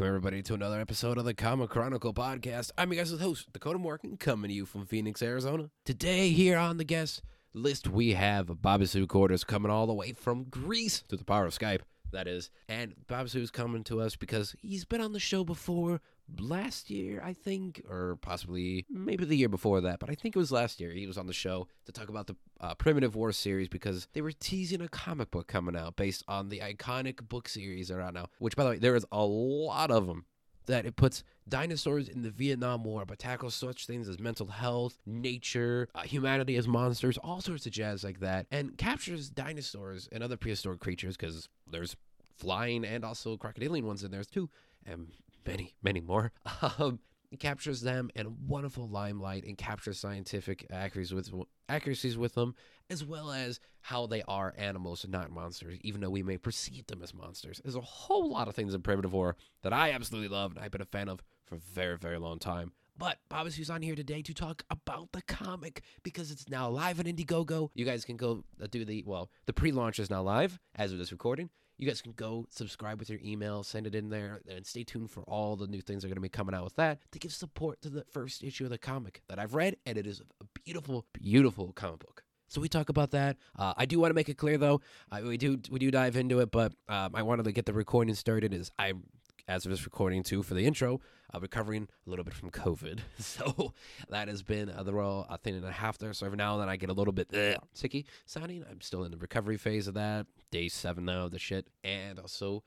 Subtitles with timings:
[0.00, 2.70] Welcome, everybody, to another episode of the Comic Chronicle podcast.
[2.78, 5.68] I'm your guys' host, Dakota Morgan, coming to you from Phoenix, Arizona.
[5.84, 7.20] Today, here on the guest
[7.52, 11.52] list, we have Babisu Kourtis coming all the way from Greece through the power of
[11.52, 11.82] Skype,
[12.12, 12.50] that is.
[12.66, 16.00] And Babisu's coming to us because he's been on the show before
[16.38, 20.38] last year, I think, or possibly maybe the year before that, but I think it
[20.38, 20.92] was last year.
[20.92, 24.20] He was on the show to talk about the uh, Primitive War series because they
[24.20, 28.26] were teasing a comic book coming out based on the iconic book series out now,
[28.38, 30.26] which, by the way, there is a lot of them.
[30.66, 34.98] That it puts dinosaurs in the Vietnam War, but tackles such things as mental health,
[35.04, 40.22] nature, uh, humanity as monsters, all sorts of jazz like that, and captures dinosaurs and
[40.22, 41.96] other prehistoric creatures because there's
[42.36, 44.48] flying and also crocodilian ones in there too,
[44.86, 45.08] and
[45.46, 46.32] many, many more.
[46.78, 47.00] Um,
[47.38, 51.30] captures them in a wonderful limelight and captures scientific accuracies with
[51.68, 52.54] accuracies with them,
[52.88, 56.86] as well as how they are animals and not monsters, even though we may perceive
[56.88, 57.60] them as monsters.
[57.62, 60.72] There's a whole lot of things in Primitive War that I absolutely love and I've
[60.72, 62.72] been a fan of for a very, very long time.
[62.98, 67.06] But Babisu's on here today to talk about the comic because it's now live on
[67.06, 67.70] Indiegogo.
[67.74, 71.10] You guys can go do the well, the pre-launch is now live as of this
[71.10, 71.48] recording.
[71.80, 75.10] You guys can go subscribe with your email, send it in there, and stay tuned
[75.10, 77.18] for all the new things that are going to be coming out with that to
[77.18, 80.20] give support to the first issue of the comic that I've read, and it is
[80.20, 82.22] a beautiful, beautiful comic book.
[82.48, 83.38] So we talk about that.
[83.58, 86.16] Uh, I do want to make it clear, though, uh, we do we do dive
[86.16, 88.52] into it, but um, I wanted to get the recording started.
[88.52, 89.04] Is I'm
[89.48, 91.00] as of this recording too for the intro,
[91.34, 93.00] uh, recovering a little bit from COVID.
[93.18, 93.74] So
[94.08, 96.12] that has been uh, the raw a thing and a half there.
[96.12, 98.64] So every now and then I get a little bit uh, sicky sounding.
[98.68, 100.26] I'm still in the recovery phase of that.
[100.50, 102.62] Day seven now of the shit, and also.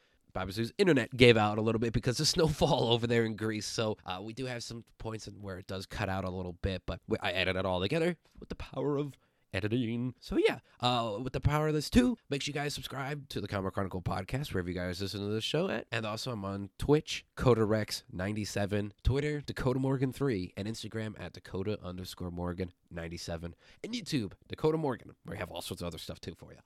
[0.49, 3.67] Sue's internet gave out a little bit because of snowfall over there in Greece.
[3.67, 6.53] So uh, we do have some points in where it does cut out a little
[6.63, 9.13] bit, but I edit it all together with the power of
[9.53, 10.13] editing.
[10.19, 13.41] So yeah, uh, with the power of this too, make sure you guys subscribe to
[13.41, 15.87] the Comic Chronicle podcast wherever you guys listen to the show at.
[15.91, 22.31] And also I'm on Twitch, Kotarex97, Twitter, Dakota Morgan 3, and Instagram at Dakota underscore
[22.31, 26.33] Morgan 97, and YouTube, Dakota Morgan, where I have all sorts of other stuff too
[26.37, 26.59] for you.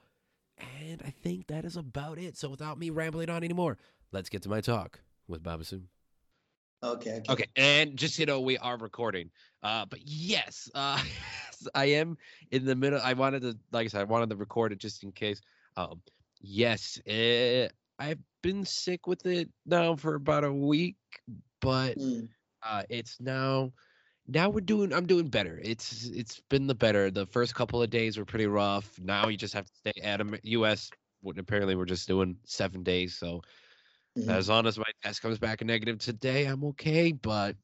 [0.82, 2.38] And I think that is about it.
[2.38, 3.78] So without me rambling on anymore,
[4.12, 5.84] let's get to my talk with Babisu.
[6.84, 7.34] Okay, okay.
[7.34, 9.32] Okay, and just you know, we are recording.
[9.64, 11.02] Uh, but yes, uh,
[11.76, 12.18] I am
[12.52, 13.00] in the middle.
[13.04, 15.42] I wanted to, like I said, I wanted to record it just in case.
[15.76, 16.02] Um,
[16.40, 17.68] yes, eh,
[17.98, 20.98] I've been sick with it now for about a week,
[21.62, 22.30] but Mm.
[22.64, 23.72] uh, it's now.
[24.28, 24.94] Now we're doing.
[24.94, 25.60] I'm doing better.
[25.64, 27.10] It's it's been the better.
[27.10, 29.00] The first couple of days were pretty rough.
[29.00, 30.92] Now you just have to stay at a U.S.
[31.38, 33.16] Apparently we're just doing seven days.
[33.18, 33.42] So
[34.18, 34.30] Mhm.
[34.30, 37.12] as long as my test comes back negative today, I'm okay.
[37.12, 37.56] But,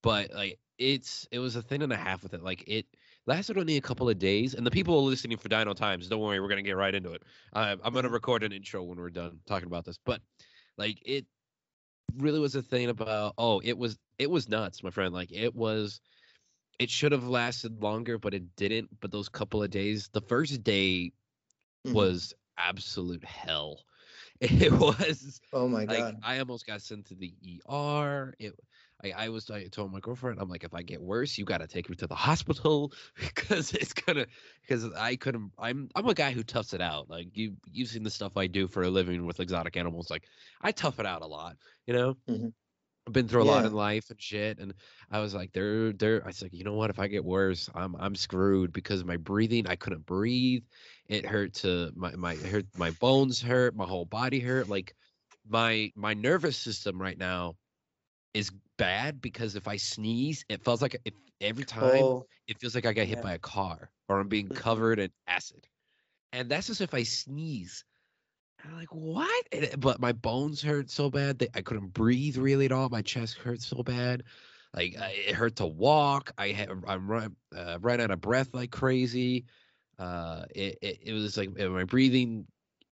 [0.03, 2.43] but like it's it was a thing and a half with it.
[2.43, 2.87] Like it
[3.27, 4.53] lasted only a couple of days.
[4.55, 7.23] And the people listening for Dino Times, don't worry, we're gonna get right into it.
[7.53, 8.11] Uh, I'm gonna Mhm.
[8.11, 9.99] record an intro when we're done talking about this.
[10.03, 10.21] But
[10.77, 11.27] like it
[12.17, 15.55] really was a thing about oh it was it was nuts my friend like it
[15.55, 16.01] was
[16.79, 20.63] it should have lasted longer but it didn't but those couple of days the first
[20.63, 21.11] day
[21.85, 21.93] mhm.
[21.93, 23.85] was absolute hell
[24.41, 26.17] it was Oh my like god.
[26.21, 27.33] i almost got sent to the
[27.69, 28.53] er it
[29.03, 31.59] I, I was I told my girlfriend I'm like if I get worse you got
[31.59, 34.27] to take me to the hospital because it's gonna
[34.61, 38.03] because I couldn't I'm I'm a guy who toughs it out like you you've seen
[38.03, 40.27] the stuff I do for a living with exotic animals like
[40.61, 42.17] I tough it out a lot you know?
[42.27, 42.53] Mhm.
[43.07, 44.73] I've been through a lot in life and shit and
[45.11, 46.89] I was like they're they're I was like you know what?
[46.89, 50.63] If I get worse I'm I'm screwed because my breathing I couldn't breathe
[51.07, 54.95] it hurt to my my hurt my bones hurt my whole body hurt like
[55.45, 57.55] my my nervous system right now
[58.33, 62.75] is bad because if I sneeze, it feels like if every time Oh, it feels
[62.75, 63.21] like I got hit yeah.
[63.21, 64.53] by a car or I'm being Mhm.
[64.53, 65.67] covered in acid.
[66.33, 67.85] And that's just if I sneeze.
[68.59, 69.47] And I'm like, what?
[69.51, 72.89] It- but my bones hurt so bad that I couldn't breathe really at all.
[72.89, 74.23] My chest hurt so bad.
[74.73, 76.31] Like I, it hurt to walk.
[76.37, 79.45] I had I'm run, uh, ran out of breath like crazy.
[79.99, 82.47] Uh, it, it it was like my breathing.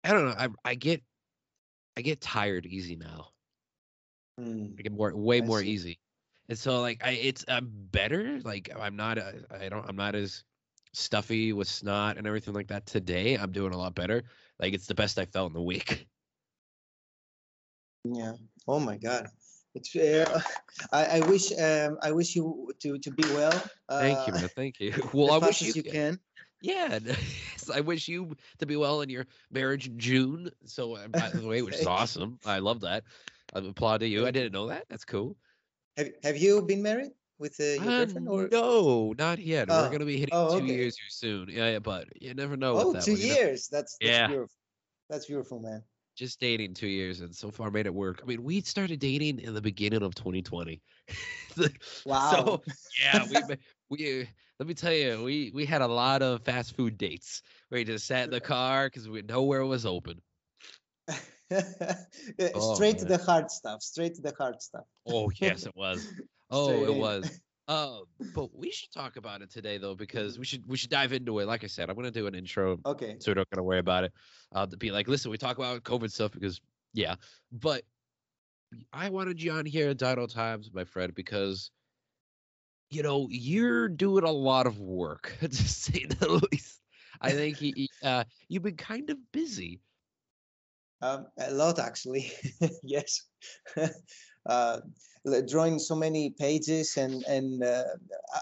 [0.05, 0.35] I don't know.
[0.37, 1.03] I I get
[1.97, 3.33] I get tired easy now.
[4.39, 5.71] Mm, get more way I more see.
[5.71, 5.99] easy.
[6.49, 8.41] And so like I it's I'm better.
[8.45, 10.45] Like I'm not uh, I don't I'm not as
[10.93, 13.35] stuffy with snot and everything like that today.
[13.35, 14.25] I'm doing a lot better.
[14.59, 16.07] Like it's the best I felt in the week.
[18.05, 18.33] Yeah.
[18.67, 19.29] Oh my God.
[19.75, 19.95] It's.
[19.95, 20.41] Uh,
[20.93, 21.53] I, I wish.
[21.59, 23.53] Um, I wish you to to be well.
[23.89, 24.49] Uh, Thank you, man.
[24.55, 24.95] Thank you.
[25.13, 26.19] Well, I wish you, you can.
[26.61, 26.99] Yeah,
[27.73, 30.51] I wish you to be well in your marriage in June.
[30.65, 32.39] So, uh, by the way, which is awesome.
[32.45, 33.05] I love that.
[33.55, 34.27] I applaud to you.
[34.27, 34.89] I didn't know that.
[34.89, 35.37] That's cool.
[35.99, 38.51] Have Have you been married with uh, your Uh, girlfriend or?
[38.51, 39.69] no, not yet.
[39.71, 40.67] We're Oh, gonna be hitting oh, two okay.
[40.67, 41.49] years here soon.
[41.49, 42.77] Yeah, yeah, but you never know.
[42.77, 43.37] Oh, two one, you know?
[43.37, 43.69] years.
[43.69, 44.27] That's that's Yeah.
[44.27, 44.55] beautiful.
[45.09, 45.85] That's beautiful, man.
[46.17, 48.21] Just dating two years, and so far made it work.
[48.23, 50.83] I mean, we started dating in the beginning of 2020.
[52.05, 52.61] Wow.
[52.61, 52.65] So
[52.99, 53.45] yeah, we
[53.89, 54.29] we
[54.59, 57.43] let me tell you, we we had a lot of fast food dates.
[57.71, 60.23] We just sat in the car because we nowhere was open.
[62.55, 63.83] Oh, straight to the hard stuff.
[63.83, 64.85] Straight to the hard stuff.
[65.07, 66.07] Oh yes, it was.
[66.51, 67.41] Oh, it was.
[67.69, 67.99] Uh,
[68.35, 71.39] but we should talk about it today though, because we should we should dive into
[71.41, 71.47] it.
[71.47, 73.17] Like I said, I'm gonna do an intro, Okay.
[73.19, 74.13] so we're not gonna worry about it.
[74.53, 76.59] Uh, to be like, listen, we talk about COVID stuff because
[76.95, 77.17] yeah,
[77.53, 77.83] but
[78.95, 81.71] I wanted you on here at Dino Times, my friend, because
[82.91, 86.81] you know you're doing a lot of work to say the least.
[87.21, 89.81] I think he, he- uh, you've been kind of busy.
[91.01, 92.33] Um, a lot actually.
[92.83, 93.23] yes.
[94.47, 94.81] uh,
[95.47, 97.85] drawing so many pages and and uh,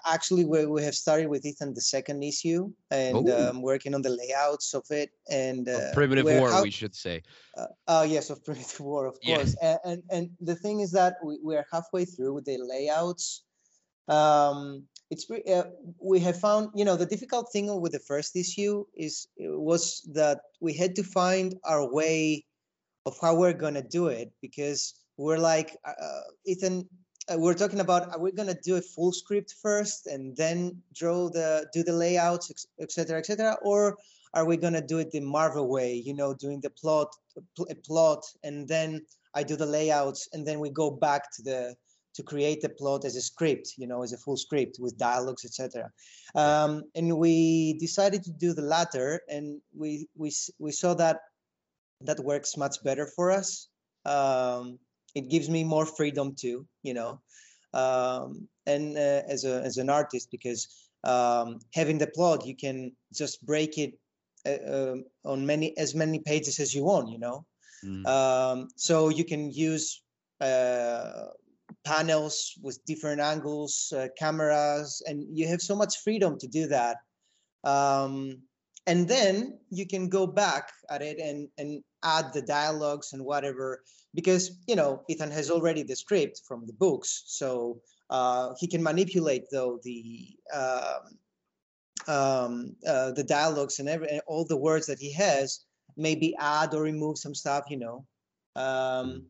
[0.07, 3.51] actually we, we have started with Ethan the second issue and Oh.
[3.51, 6.95] um, working on the layouts of it and Of uh, primitive war, out- we should
[6.95, 7.23] say.
[7.59, 9.37] uh, uh, yes, of Primitive War, of Yeah.
[9.37, 9.57] course.
[9.63, 13.43] And, and and the thing is that we, we are halfway through with the layouts.
[14.09, 15.65] Um, it's uh,
[16.01, 20.41] we have found, you know, the difficult thing with the first issue is was that
[20.61, 22.45] we had to find our way
[23.05, 26.89] of how we're gonna do it because we're like uh, Ethan.
[27.29, 31.29] Uh, we're talking about are we gonna do a full script first and then draw
[31.29, 33.97] the do the layouts, etc., etc., or
[34.35, 35.95] are we gonna do it the Marvel way?
[35.95, 37.15] You know, doing the plot,
[37.57, 41.43] pl- a plot, and then I do the layouts, and then we go back to
[41.43, 41.77] the
[42.17, 45.45] to create the plot as a script, you know, as a full script with dialogues,
[45.45, 45.91] etc.
[46.35, 51.21] Um, and we decided to do the latter, and we we we saw that
[52.01, 53.69] that works much better for us.
[54.05, 54.79] Um,
[55.15, 57.21] it gives me more freedom too, you know,
[57.75, 60.69] um, and uh, as a as an artist because
[61.05, 63.99] um, having the plot, you can just break it
[64.47, 67.45] uh, um, on many as many pages as you want, you know.
[67.85, 68.07] Mm.
[68.07, 70.03] Um, so you can use
[70.41, 71.27] uh,
[71.93, 72.35] panels
[72.65, 76.97] with different angles, uh, cameras, and you have so much freedom to do that.
[77.75, 78.43] Um,
[78.87, 83.83] and then you can go back at it and, and add the dialogues and whatever,
[84.19, 87.11] because, you know, Ethan has already the script from the books.
[87.27, 87.81] So
[88.11, 90.01] uh, he can manipulate, though, the.
[90.53, 91.05] Um,
[92.09, 95.67] um, uh, the dialogues and every and all the words that he has,
[95.97, 98.07] maybe add or remove some stuff, you know.
[98.55, 99.27] Um,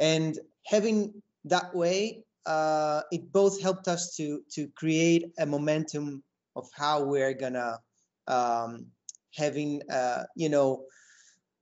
[0.00, 6.22] and having that way, uh, it both helped us to to create a momentum
[6.56, 7.78] of how we're gonna
[8.26, 8.86] um,
[9.34, 10.84] having uh, you know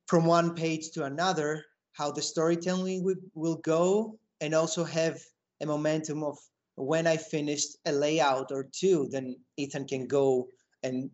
[0.07, 5.21] from one page to another how the storytelling will, will go and also have
[5.61, 6.39] a momentum of
[6.77, 10.49] when I finished a layout or two, then Ethan can go
[10.83, 11.11] and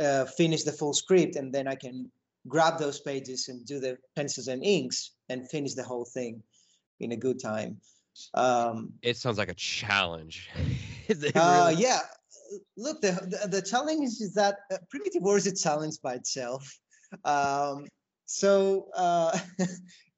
[0.00, 2.10] uh, finish the full script, and then I can
[2.48, 6.42] grab those pages and do the pencils and inks and finish the whole thing
[7.00, 7.80] in a good time.
[8.34, 10.50] Um, It sounds like a challenge.
[11.08, 12.00] It uh, yeah,
[12.76, 16.68] look, the, the the challenge is that uh, primitive war is a challenge by itself.
[17.24, 17.86] Um,
[18.26, 19.68] so uh, it,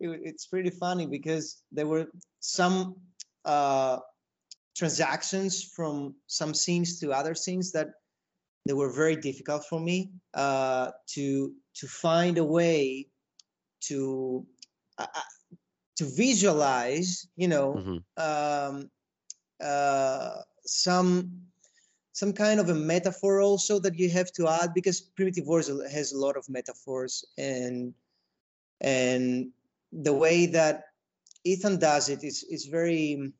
[0.00, 2.06] it's pretty funny because there were
[2.40, 2.96] some
[3.44, 3.98] uh,
[4.76, 7.88] transactions from some scenes to other scenes that
[8.64, 13.08] they were very difficult for me uh, to to find a way
[13.80, 14.46] to
[14.98, 15.20] uh, uh,
[15.98, 17.98] to visualize, you know, Mhm.
[18.16, 18.90] um,
[19.60, 21.44] uh, some
[22.12, 26.10] some kind of a metaphor also that you have to add because primitive wars has
[26.10, 27.94] a lot of metaphors and
[28.80, 29.52] and
[29.92, 30.82] the way that
[31.44, 33.32] Ethan does it is is very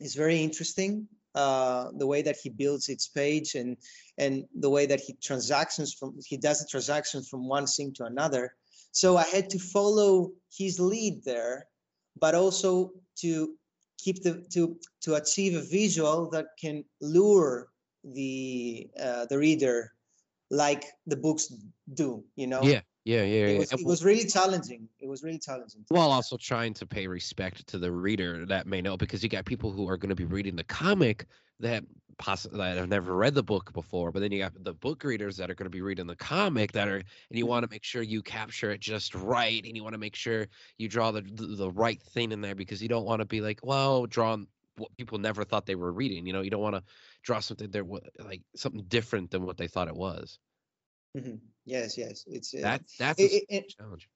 [0.00, 1.08] is very interesting.
[1.34, 3.76] Uh, the way that he builds its page and
[4.16, 8.04] and the way that he transactions from he does the transactions from one scene to
[8.04, 8.54] another.
[8.92, 11.68] So I had to follow his lead there,
[12.20, 13.54] but also to
[13.98, 17.68] keep the to to achieve a visual that can lure
[18.04, 19.92] the uh, the reader
[20.50, 21.52] like the books
[21.94, 22.62] do you know?
[22.62, 23.46] Yeah, yeah, yeah.
[23.46, 24.88] it was, it was really challenging.
[24.98, 25.84] It was really challenging.
[25.88, 29.44] While also trying to pay respect to the reader that may know because you got
[29.44, 31.26] people who are going to be reading the comic
[31.60, 31.84] that
[32.18, 35.36] possibly that have never read the book before but then you got the book readers
[35.36, 37.46] that are going to be reading the comic that are and you Mhm.
[37.46, 40.48] want to make sure you capture it just right and you want to make sure
[40.78, 43.40] you draw the, the the right thing in there because you don't want to be
[43.40, 46.76] like well drawn what people never thought they were reading you know you don't want
[46.76, 46.82] to
[47.22, 47.84] draw something there
[48.18, 50.38] like something different than what they thought it was
[51.16, 51.36] Mm-hmm.
[51.64, 54.08] yes yes it's uh, that that's it- it- challenge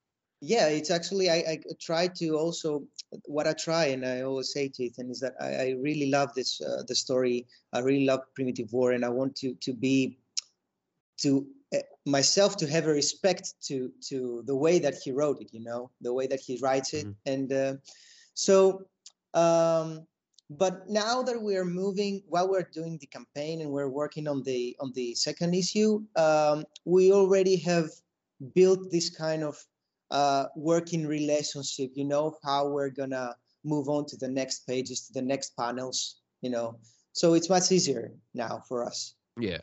[0.42, 2.82] yeah it's actually I, I try to also
[3.26, 6.34] what i try and i always say to ethan is that i, I really love
[6.34, 10.18] this uh, the story i really love primitive war and i want to to be
[11.18, 15.50] to uh, myself to have a respect to to the way that he wrote it
[15.52, 17.14] you know the way that he writes it Mhm.
[17.26, 17.74] and uh,
[18.34, 18.86] so
[19.34, 20.06] um
[20.50, 24.76] but now that we're moving while we're doing the campaign and we're working on the
[24.80, 27.88] on the second issue um, we already have
[28.54, 29.54] built this kind of
[30.12, 35.12] uh, working relationship you know how we're gonna move on to the next pages to
[35.12, 36.78] the next panels you know
[37.12, 39.62] so it's much easier now for us yeah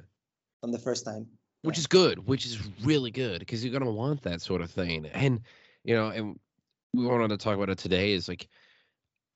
[0.63, 1.25] on the first time
[1.61, 1.81] which Yeah.
[1.81, 5.05] is good, which is really good because you're gonna want that sort of thing.
[5.07, 5.41] And
[5.83, 6.39] you know, and
[6.93, 8.47] we wanted to talk about it today is like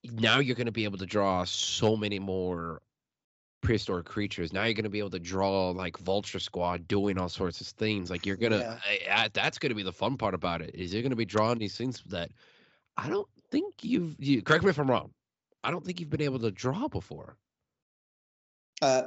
[0.04, 2.82] now you're gonna be able to draw so many more
[3.64, 4.52] prehistoric creatures.
[4.52, 8.10] Now you're gonna be able to draw like Vulture Squad doing all sorts of things.
[8.10, 8.78] Like you're gonna Yeah.
[8.84, 11.58] I, I, that's gonna be the fun part about it is you're gonna be drawing
[11.58, 12.30] these things that
[12.96, 15.10] I don't think you've you correct me if I'm wrong.
[15.64, 17.36] I don't think you've been able to draw before.
[18.82, 19.02] uh,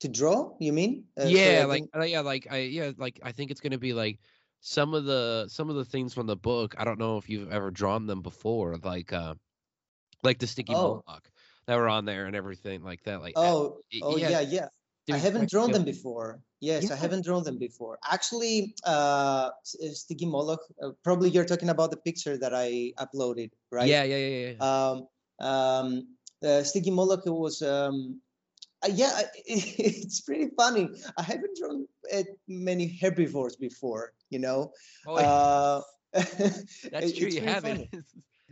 [0.00, 3.18] to draw you mean Uh, yeah I like didn't- uh, yeah like i yeah like
[3.22, 4.20] i think it's going to be like
[4.60, 7.50] some of the some of the things from the book i don't know if you've
[7.50, 9.34] ever drawn them before like uh
[10.22, 11.02] like the sticky Oh.
[11.68, 14.68] That were on there and everything like that like oh y- oh yeah yeah
[15.12, 16.40] I haven't drawn yeah, them before.
[16.60, 17.98] Yes, I haven't drawn them before.
[18.10, 20.58] Actually, uh, uh, Stygimoloch.
[20.82, 23.88] Uh, probably you're talking about the picture that I uploaded, right?
[23.88, 24.58] yeah yeah yeah, yeah.
[24.60, 24.96] Um,
[25.40, 25.88] um,
[26.42, 27.62] uh, Stygimoloch was.
[27.62, 28.20] Um,
[28.82, 30.88] uh, yeah, I- it's pretty funny.
[31.16, 34.12] I haven't drawn uh, many herbivores before.
[34.30, 34.72] You know.
[35.06, 35.80] oh, yeah, Uh,
[36.92, 37.88] that's true you haven't.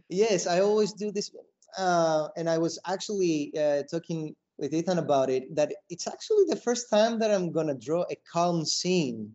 [0.09, 1.33] Yes, I always do this.
[1.77, 6.57] Uh, and I was actually uh, talking with Ethan about it that it's actually the
[6.57, 9.35] first time that I'm gonna draw a calm scene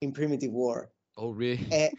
[0.00, 0.90] in Primitive War.
[1.16, 1.90] oh really Eh,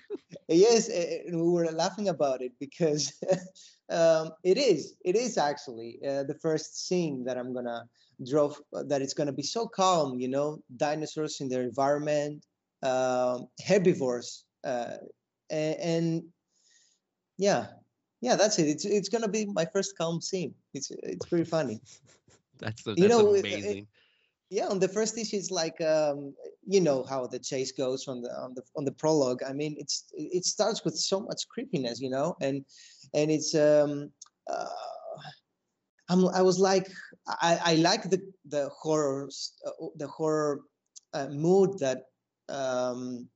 [0.47, 3.11] yes, eh, and we were laughing about it because
[3.89, 4.95] um, it is.
[5.03, 7.83] It is actually uh, the first scene that I'm gonna
[8.27, 8.53] draw.
[8.71, 12.45] That it's gonna be so calm, you know, dinosaurs in their environment,
[12.83, 14.97] um, herbivores, uh,
[15.49, 16.23] and, and
[17.37, 17.67] yeah,
[18.23, 18.67] yeah, that's it.
[18.67, 20.55] It's it's gonna be my first calm scene.
[20.73, 21.81] It's it's pretty funny.
[22.59, 23.89] that's the, you that's know, it- it- amazing
[24.49, 26.33] yeah on the first issue it's like um
[26.67, 29.75] you know how the chase goes on the on the on the prologue i mean
[29.77, 32.65] it's it starts with so much creepiness you know and
[33.13, 34.11] and it's um
[34.49, 34.67] uh,
[36.09, 36.87] I'm, i was like
[37.27, 39.29] i i like the the horror
[39.67, 40.61] uh, the horror
[41.13, 41.99] uh, mood that
[42.49, 43.29] um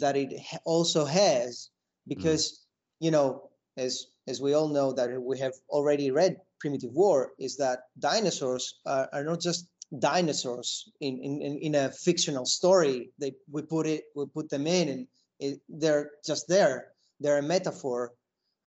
[0.00, 1.70] that it ha- also has
[2.08, 2.66] because
[3.00, 7.56] you know as as we all know that we have already read primitive war is
[7.56, 9.66] that dinosaurs are, are not just
[9.98, 14.88] dinosaurs in, in, in, a fictional story they we put it we put them in
[14.88, 15.06] and
[15.38, 18.12] it, they're just there they're a metaphor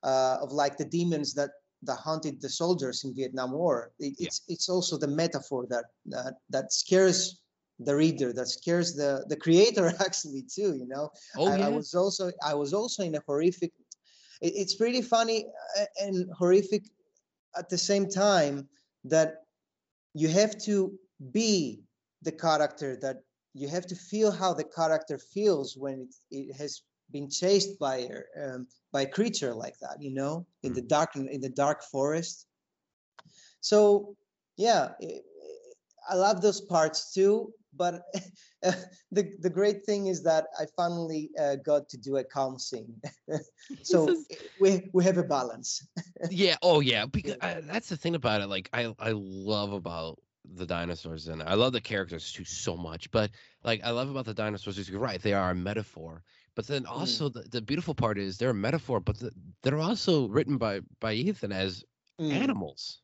[0.03, 1.51] uh, of like the demons that
[1.83, 4.27] that haunted the soldiers in vietnam war it, Yeah.
[4.27, 7.41] it's it's also the metaphor that that that scares
[7.79, 11.69] the reader that scares the the creator actually too you know oh I, yeah I
[11.69, 13.71] was also I was also in a horrific.
[14.41, 15.45] It- it's pretty funny
[15.79, 16.83] uh, and horrific
[17.57, 18.67] at the same time
[19.03, 19.45] that
[20.13, 20.97] you have to
[21.31, 21.81] be
[22.21, 23.17] the character that
[23.53, 26.81] you have to feel how the character feels when it, it has
[27.11, 31.15] been chased by a, um, by a creature like that you know in the dark
[31.15, 32.47] in the dark forest.
[33.61, 34.15] So
[34.57, 35.21] yeah i
[36.09, 38.01] I love those parts too but
[39.11, 43.01] the the great thing is that I finally uh, got to do a calm scene.
[43.81, 44.27] so is-
[44.59, 45.87] we we have a balance.
[46.29, 50.19] yeah oh yeah because I, that's the thing about it like i i love about
[50.55, 53.31] the dinosaurs and i love the characters too so much but
[53.63, 56.23] like i love about the dinosaurs is you're right they are a metaphor
[56.55, 59.31] but then also the, the beautiful part is they're a metaphor but the,
[59.63, 61.83] they're also written by by ethan as
[62.19, 63.01] Mm, animals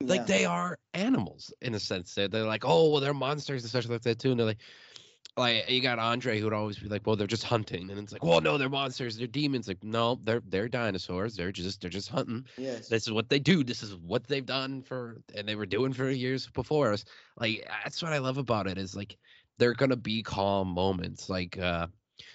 [0.00, 0.24] like yeah.
[0.24, 3.88] they are animals in a sense they're, they're like oh well they're monsters and such
[3.88, 4.58] like that too and they're like
[5.36, 8.12] like you got Andre who would always be like, "Well, they're just hunting," and it's
[8.12, 11.34] like, "Well, no, they're monsters, they're demons." Like, no, they're they're dinosaurs.
[11.34, 12.46] They're just they're just hunting.
[12.56, 12.88] Yes.
[12.88, 13.64] This is what they do.
[13.64, 17.04] This is what they've done for, and they were doing for years before us.
[17.36, 19.16] Like that's what I love about it is like
[19.58, 21.28] they're gonna be calm moments.
[21.28, 21.88] Like uh,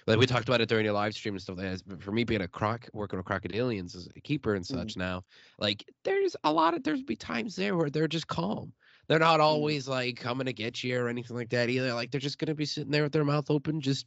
[0.06, 0.34] like we mm-hmm.
[0.34, 1.82] talked about it during your live stream and stuff like that.
[1.86, 4.78] But for me being a croc working with crocodilians as a keeper and mm-hmm.
[4.78, 5.22] such now,
[5.58, 8.72] like there's a lot of there's be times there where they're just calm.
[9.08, 9.42] They're not mm-hmm.
[9.42, 11.94] always like coming to get you or anything like that either.
[11.94, 14.06] Like they're just gonna be sitting there with their mouth open, just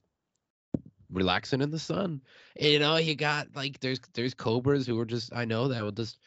[1.12, 2.22] relaxing in the sun.
[2.60, 5.92] you know, you got like there's there's cobras who are just I know that will
[5.92, 6.20] just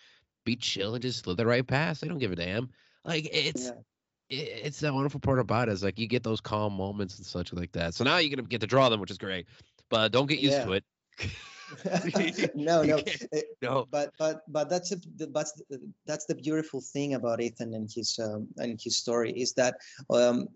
[0.45, 2.01] be chill and just slither right past.
[2.01, 2.71] They don't give a damn.
[3.05, 3.73] Like it's Yeah.
[4.29, 7.27] It- it's that wonderful part about it is like you get those calm moments and
[7.27, 7.95] such like that.
[7.95, 9.47] So now you're gonna get to draw them, which is great.
[9.89, 10.65] But don't get used Yeah.
[10.65, 10.85] to it.
[12.55, 13.03] no, no.
[13.61, 13.87] No.
[13.91, 15.31] but but but that's a, the-
[16.07, 19.77] that's the, beautiful thing about Ethan and his um, and his story is that
[20.11, 20.49] um,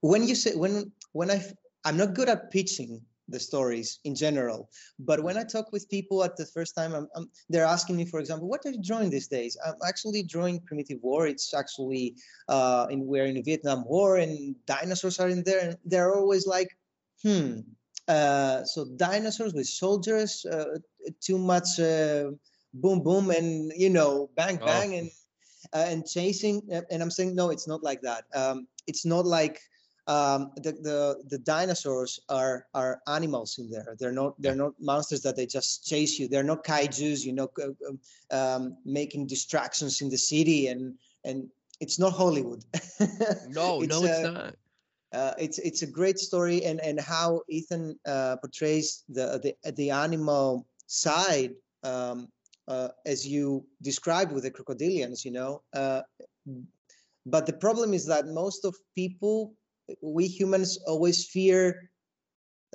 [0.00, 1.44] when you say when when I
[1.84, 6.24] I'm not good at pitching the stories in general, but when I talk with people
[6.24, 9.10] at the first time, I'm, I'm, they're asking me, for example, what are you drawing
[9.10, 9.56] these days?
[9.64, 11.26] I'm actually drawing Primitive War.
[11.26, 12.16] It's actually
[12.48, 16.46] uh, in we're in the Vietnam War and dinosaurs are in there, and they're always
[16.46, 16.76] like,
[17.22, 17.60] hmm.
[18.06, 20.76] Uh, so dinosaurs with soldiers, uh,
[21.22, 22.24] too much uh,
[22.74, 24.66] boom boom and you know bang Oh.
[24.66, 25.10] bang and
[25.72, 29.60] uh, and chasing and i'm saying no it's not like that um, it's not like
[30.06, 35.22] um, the, the the dinosaurs are are animals in there they're not they're not monsters
[35.22, 37.98] that they just chase you they're not kaijus you know um,
[38.30, 40.94] um, making distractions in the city and
[41.24, 41.48] and
[41.80, 42.62] it's not hollywood
[43.48, 44.54] No, It's, no, it's uh, not.
[45.12, 49.90] uh, it's it's a great story and and how Ethan uh, portrays the the the
[49.90, 52.28] animal side um,
[52.68, 55.62] uh, as you described with the crocodilians, you know.
[55.72, 56.02] Uh,
[57.26, 59.54] but the problem is that most of people,
[60.00, 61.90] we humans, always fear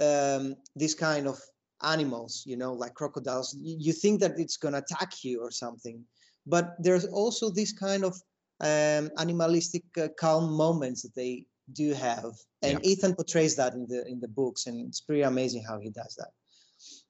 [0.02, 1.40] um, this kind of
[1.84, 3.56] animals, you know, like crocodiles.
[3.60, 6.04] You, think that it's gonna attack you or something,
[6.46, 8.14] but there's also this kind of
[8.62, 14.06] um, animalistic uh, calm moments that they do have and ethan portrays that in the
[14.08, 16.32] in the books and it's pretty amazing how he does that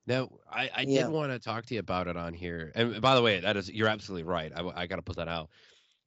[0.05, 1.03] No, I, I Yeah.
[1.03, 2.71] did want to talk to you about it on here.
[2.75, 4.51] And by the way, that is you're absolutely right.
[4.55, 5.49] I, I got to put that out.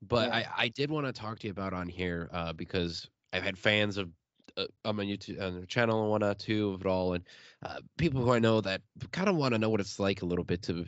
[0.03, 0.37] But Yeah.
[0.39, 3.59] I, I did want to talk to you about on here uh, because I've had
[3.59, 4.11] fans of
[4.57, 7.25] uh, on YouTube on the channel and whatnot too of it all, and
[7.65, 10.27] uh, people who I know that kind of want to know what it's like a
[10.27, 10.87] little bit to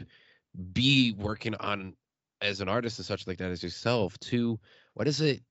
[0.72, 1.94] be working on
[2.40, 4.18] as an artist and such like that as yourself.
[4.20, 4.58] To
[4.94, 5.42] what is it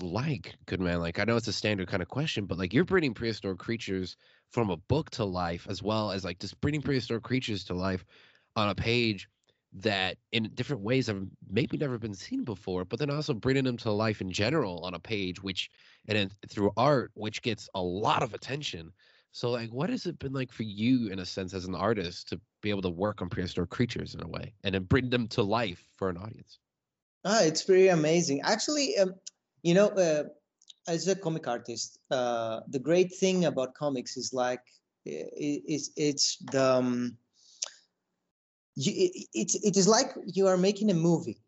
[0.00, 1.00] like, good man?
[1.00, 4.16] Like I know it's a standard kind of question, but like you're bringing prehistoric creatures
[4.50, 8.04] from a book to life as well as like just bringing prehistoric creatures to life
[8.56, 9.28] on a page
[9.72, 13.76] that in different ways have maybe never been seen before but then also bringing them
[13.76, 15.70] to life in general on a page which
[16.08, 18.92] and then through art which gets a lot of attention.
[19.32, 22.28] So like what has it been like for you in a sense as an artist
[22.28, 25.28] to be able to work on prehistoric creatures in a way and then bring them
[25.28, 26.58] to life for an audience?
[27.24, 28.40] Ah it's pretty amazing.
[28.40, 29.14] Actually um,
[29.62, 30.24] you know uh,
[30.88, 34.62] as a comic artist uh, the great thing about comics is like
[35.06, 37.16] is it's the um,
[38.86, 41.40] you, it, it, it is like you are making a movie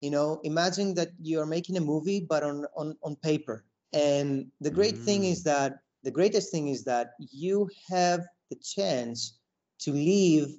[0.00, 0.40] you know?
[0.44, 3.64] Imagine that you are making a movie but on on, on paper.
[3.92, 8.20] And the great thing is that the greatest thing is that you have
[8.50, 9.38] the chance
[9.80, 10.50] to live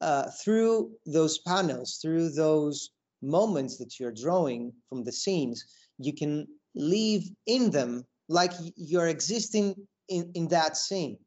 [0.00, 2.90] uh, through those panels through those
[3.22, 5.64] moments that you're drawing from the scenes.
[5.98, 9.74] You can live in them like you're existing
[10.08, 11.18] in, in that scene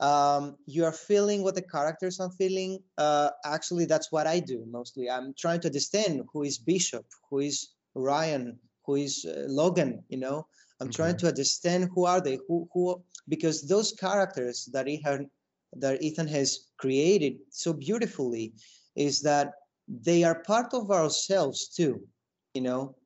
[0.00, 2.78] um, you are feeling what the characters are feeling.
[2.98, 5.10] Uh, actually, that's what I do mostly.
[5.10, 10.02] I'm trying to understand who is Bishop, who is Ryan, who is uh, Logan.
[10.08, 10.46] You know,
[10.80, 15.30] I'm trying to understand who are they, who who because those characters that Ethan
[15.74, 18.52] that Ethan has created so beautifully
[18.96, 19.52] is that
[19.88, 22.00] they are part of ourselves too.
[22.54, 22.96] You know,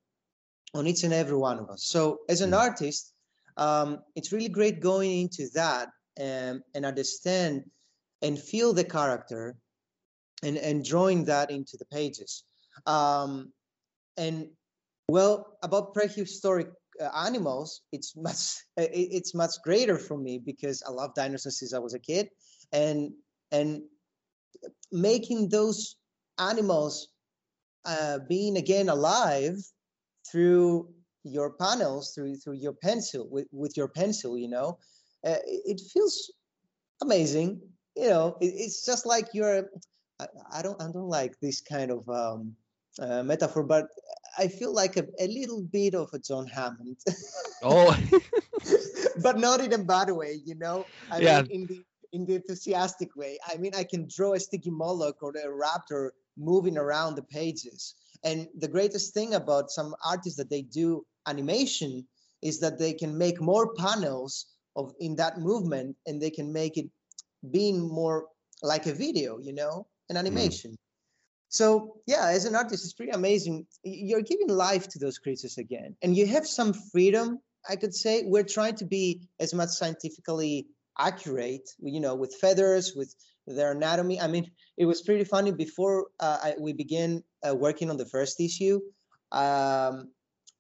[0.75, 1.85] on each and every one of us.
[1.85, 2.59] So as an Mm.
[2.59, 3.13] artist,
[3.57, 7.65] um, it's really great going into that and, and understand
[8.23, 9.57] and feel the character
[10.43, 12.45] and, and drawing that into the pages.
[12.87, 13.53] Um,
[14.17, 14.49] and
[15.09, 16.69] well, about prehistoric
[17.01, 21.73] uh, animals, it's much it, it's much greater for me because I love dinosaurs since
[21.73, 22.29] I was a kid,
[22.73, 23.13] and
[23.53, 23.83] and
[24.93, 25.97] making those
[26.39, 27.09] animals
[27.85, 29.57] uh, being again alive
[30.31, 30.89] through
[31.25, 34.79] your panels through through your pencil with, with your pencil you know
[35.27, 36.33] uh, it, feels
[37.03, 37.61] amazing
[37.97, 39.69] you know it, it's just like you're
[40.21, 42.55] I, I don't i don't like this kind of um,
[43.01, 43.89] uh, metaphor but
[44.39, 46.97] I feel like a, a little bit of a John Hammond.
[47.63, 47.97] Oh,
[49.23, 50.87] but not in a bad way, you know.
[51.11, 51.43] I Yeah.
[51.43, 53.39] mean, in the in the enthusiastic way.
[53.47, 57.95] I mean, I can draw a Stygimoloch or a raptor moving around the pages.
[58.25, 62.07] And the greatest thing about some artists that they do animation
[62.41, 64.47] is that they can make more panels
[64.79, 66.89] of in that movement, and they can make it
[67.51, 68.27] being more
[68.63, 70.77] like a video, you know, an animation.
[71.51, 73.67] So yeah, as an artist, it's pretty amazing.
[73.83, 77.39] You're giving life to those creatures again, and you have some freedom.
[77.69, 82.95] I could say we're trying to be as much scientifically accurate, you know, with feathers,
[82.95, 83.15] with
[83.47, 84.21] their anatomy.
[84.21, 88.07] I mean, it was pretty funny before uh, I, we began uh, working on the
[88.07, 88.81] first issue.
[89.33, 90.11] Um,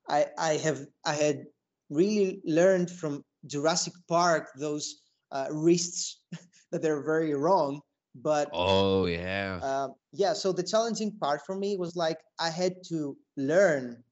[0.08, 1.44] I I have I had
[1.90, 6.22] really learned from Jurassic Park those uh, wrists
[6.70, 7.80] that they're very wrong,
[8.14, 9.58] but oh yeah.
[9.62, 14.02] um, yeah so the challenging part for me was like i had to learn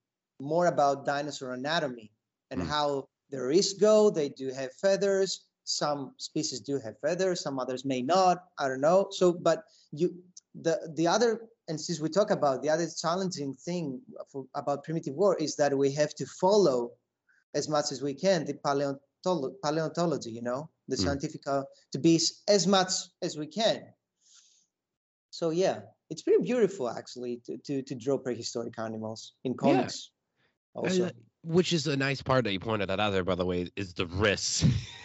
[0.40, 2.11] more about dinosaur anatomy
[2.51, 2.68] and Mm.
[2.68, 2.88] how
[3.33, 4.11] the wrists go.
[4.11, 5.31] They do have feathers.
[5.64, 7.40] Some species do have feathers.
[7.42, 8.37] Some others may not.
[8.61, 9.09] I don't know.
[9.11, 9.59] So but
[9.90, 10.14] you
[10.66, 11.31] the the other
[11.68, 15.72] and since we talk about the other challenging thing for, about primitive war is that
[15.77, 16.92] we have to follow
[17.59, 19.06] as much as we can the paleontolo-
[19.62, 21.05] paleontology you know the Mm.
[21.05, 21.62] scientific uh,
[21.93, 22.91] to be as much
[23.23, 23.83] as we can
[25.37, 30.12] so yeah, it's pretty beautiful actually to to, to draw prehistoric animals in comics.
[30.75, 31.11] Also, Uh,
[31.43, 33.93] which is a nice part that you pointed that out there, by the way, is
[33.93, 34.65] the risks.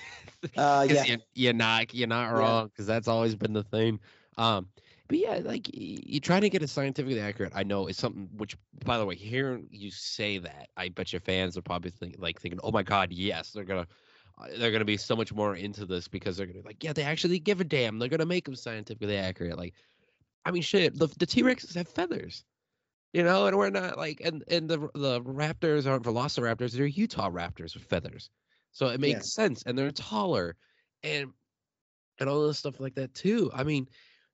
[0.57, 3.99] uh, yeah, you're, you're not you're not wrong because that's always been the thing.
[4.37, 4.69] Um,
[5.09, 7.51] but yeah, like you try to get it scientifically accurate.
[7.53, 8.55] I know it's something which,
[8.85, 12.39] by the way, hearing you say that, I bet your fans are probably think, like
[12.39, 13.87] thinking, "Oh my god, yes, they're gonna."
[14.57, 17.03] They're gonna be so much more into this because they're gonna be like, yeah, they
[17.03, 17.99] actually give a damn.
[17.99, 19.57] They're gonna make them scientifically accurate.
[19.57, 19.73] Like,
[20.45, 22.43] I mean, shit, the the T Rexes have feathers,
[23.13, 27.75] you know, and we're not like, and and the the Raptors aren't Velociraptors; they're Utahraptors
[27.75, 28.29] with feathers,
[28.71, 29.33] so it makes Yes.
[29.33, 30.55] sense, and they're taller,
[31.03, 31.31] and
[32.19, 33.51] and all this stuff like that too.
[33.53, 33.87] I mean,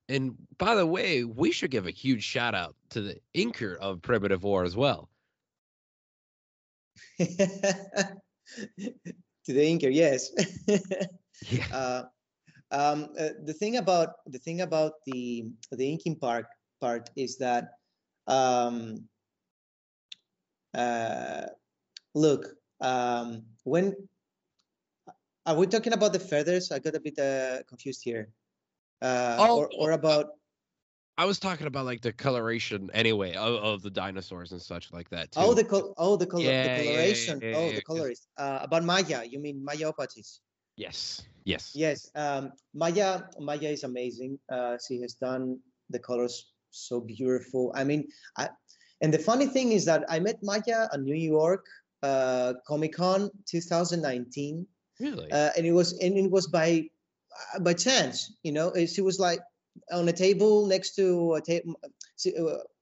[0.08, 4.02] and by the way, we should give a huge shout out to the inker of
[4.02, 5.10] Primitive War as well.
[9.48, 10.30] to the inker, yes.
[11.50, 11.64] Yeah.
[11.72, 12.02] uh,
[12.70, 16.46] um, uh, the thing about the thing about the the inking part
[16.80, 17.72] part is that
[18.26, 19.08] um,
[20.74, 21.46] uh,
[22.14, 22.44] look
[22.80, 23.94] um, when
[25.46, 26.70] are we talking about the feathers?
[26.70, 28.28] I got a bit uh, confused here.
[29.00, 30.37] Uh, Oh, or, or about
[31.18, 35.10] I was talking about like the coloration anyway of, of the dinosaurs and such like
[35.10, 35.40] that too.
[35.42, 38.28] oh the col- oh the color Yeah, the coloration yeah, oh yeah, the 'cause- colorist
[38.38, 40.38] uh, about Maya you mean Mayaopathies
[40.76, 44.38] yes, yes, Yes, um, Maya Maya is amazing.
[44.48, 45.58] Uh, she has done
[45.90, 47.72] the colors so beautiful.
[47.74, 48.48] I mean, I,
[49.02, 51.64] and the funny thing is that I met Maya at New York
[52.04, 54.66] uh, Comic Con 2019,
[55.00, 55.32] really.
[55.32, 56.86] uh, and it was and it was by
[57.54, 58.30] uh, by chance.
[58.46, 59.40] You know, she was like
[59.92, 61.74] on a table next to a table.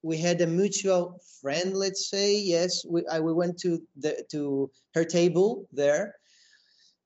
[0.03, 2.37] We had a mutual friend, let's say.
[2.39, 6.15] Yes, we I, we went to the to her table there,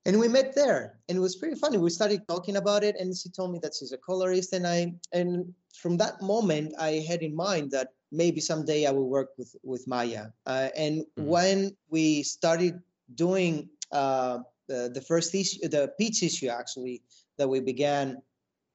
[0.07, 3.17] and we met there and it was pretty funny we started talking about it and
[3.17, 7.23] she told me that she's a colorist and i and from that moment i had
[7.23, 11.27] in mind that maybe someday i will work with with maya uh, and Mhm.
[11.27, 12.81] when we started
[13.15, 17.03] doing uh, the, the first issue the peach issue actually
[17.37, 18.17] that we began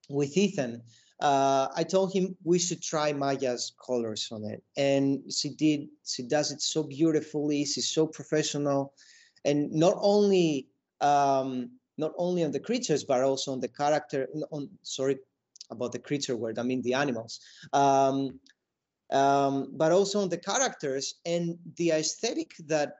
[0.09, 0.81] with ethan
[1.21, 6.23] uh, i told him we should try maya's colors on it and she did she
[6.23, 8.93] does it so beautifully she's so professional
[9.45, 10.67] and not only
[11.01, 15.17] um, not only on the creatures but also on the character on sorry
[15.71, 17.39] about the creature word i mean the animals
[17.73, 18.39] um,
[19.11, 22.97] um, but also on the characters and the aesthetic that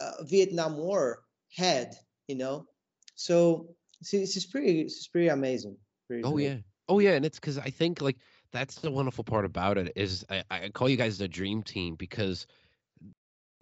[0.00, 1.22] uh, vietnam war
[1.56, 1.94] had
[2.28, 2.66] you know
[3.14, 3.66] so
[4.12, 6.44] this is pretty is pretty amazing pretty Oh great.
[6.44, 6.56] yeah.
[6.88, 8.16] Oh yeah, and it's because I think like
[8.52, 11.96] that's the wonderful part about it is I, I call you guys the dream team
[11.96, 12.46] because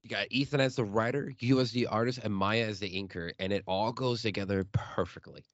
[0.03, 3.33] you got Ethan as the writer, you as the artist, and Maya as the inker,
[3.39, 5.45] and it all goes together perfectly.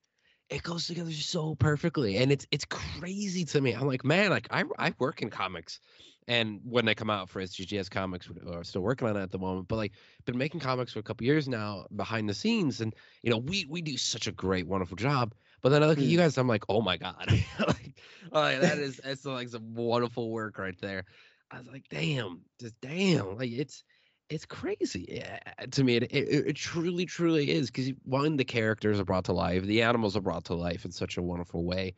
[0.49, 3.73] It goes together so perfectly, and it's it's crazy to me.
[3.73, 5.79] I'm like, man, like I I work in comics,
[6.27, 9.39] and when they come out for SGGS comics, we're still working on it at the
[9.39, 9.69] moment.
[9.69, 9.93] But like,
[10.25, 13.67] been making comics for a couple years now behind the scenes, and you know, we
[13.69, 15.35] we do such a great, wonderful job.
[15.63, 17.27] But then I look at you guys, I'm like, oh my god,
[17.67, 18.01] like,
[18.33, 21.05] like that is that's like some wonderful work right there.
[21.51, 23.85] I was like, damn, just damn, like it's
[24.29, 25.39] it's crazy Yeah,
[25.73, 25.97] to me.
[25.97, 29.83] It, it, it truly, truly is because one, the characters are brought to life, the
[29.83, 31.95] animals are brought to life in such a wonderful way,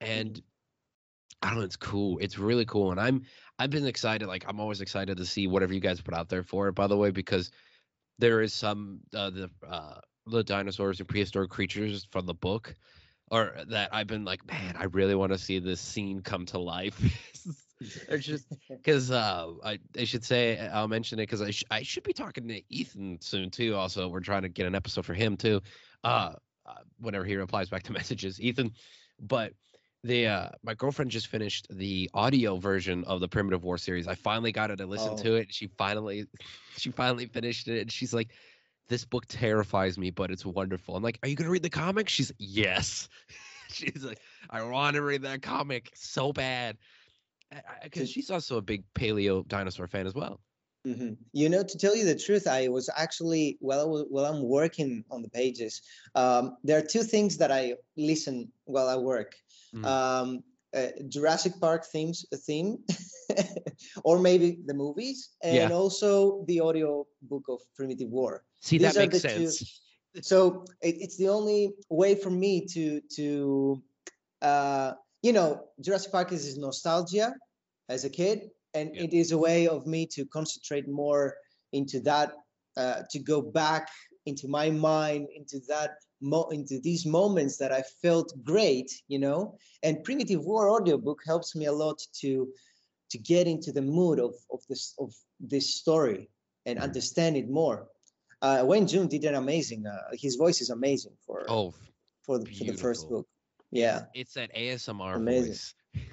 [0.00, 0.40] and
[1.42, 1.64] I don't know.
[1.64, 2.18] It's cool.
[2.18, 3.22] It's really cool, and I'm
[3.58, 4.28] I've been excited.
[4.28, 6.74] Like I'm always excited to see whatever you guys put out there for it.
[6.74, 7.50] By the way, because
[8.18, 12.74] there is some uh, the uh, the dinosaurs and prehistoric creatures from the book,
[13.30, 16.58] or that I've been like, man, I really want to see this scene come to
[16.58, 17.00] life.
[18.08, 18.46] It's just
[18.82, 22.12] because uh, I I should say I'll mention it because I sh- I should be
[22.12, 23.74] talking to Ethan soon too.
[23.74, 25.60] Also, we're trying to get an episode for him too.
[26.04, 26.34] Uh,
[26.66, 28.72] uh whenever he replies back to messages, Ethan.
[29.18, 29.54] But
[30.04, 34.14] the uh my girlfriend just finished the audio version of the primitive war series i
[34.14, 35.16] finally got her to listen Oh.
[35.16, 36.24] to it she finally
[36.78, 38.28] she finally finished it and she's like
[38.90, 42.08] this book terrifies me but it's wonderful i'm like are you gonna read the comic
[42.08, 43.08] she's yes
[43.70, 46.76] she's like i want to read that comic so bad
[47.82, 50.40] because she's also a big paleo dinosaur fan as well
[50.86, 51.18] Mhm.
[51.32, 54.42] You know, to tell you the truth, I was actually while I wa- while I'm
[54.48, 55.82] working on the pages.
[56.14, 59.36] Um, there are two things that I listen while I work.
[59.74, 59.84] Mm.
[59.84, 60.44] Um,
[60.76, 62.78] uh, Jurassic Park themes a theme,
[64.04, 65.70] or maybe the movies, and Yeah.
[65.72, 68.44] also the audio book of Primitive War.
[68.60, 69.80] see These that makes the two- sense
[70.22, 73.80] so it, it's the only way for me to to
[74.42, 75.48] uh you know
[75.84, 77.28] jurassic park is nostalgia
[77.88, 78.38] as a kid
[78.74, 79.04] and Yeah.
[79.04, 81.24] it is a way of me to concentrate more
[81.72, 82.28] into that
[82.76, 83.86] uh, to go back
[84.26, 89.56] into my mind into that mo- into these moments that i felt great you know
[89.82, 92.48] and primitive war audiobook helps me a lot to
[93.10, 96.28] to get into the mood of of this of this story
[96.66, 97.88] and understand it more
[98.42, 99.86] uh, Wayne June did an amazing.
[99.86, 101.74] Uh, his voice is amazing for oh
[102.22, 103.26] for the, for the first book.
[103.70, 105.56] Yeah, it's that asmr Amazing.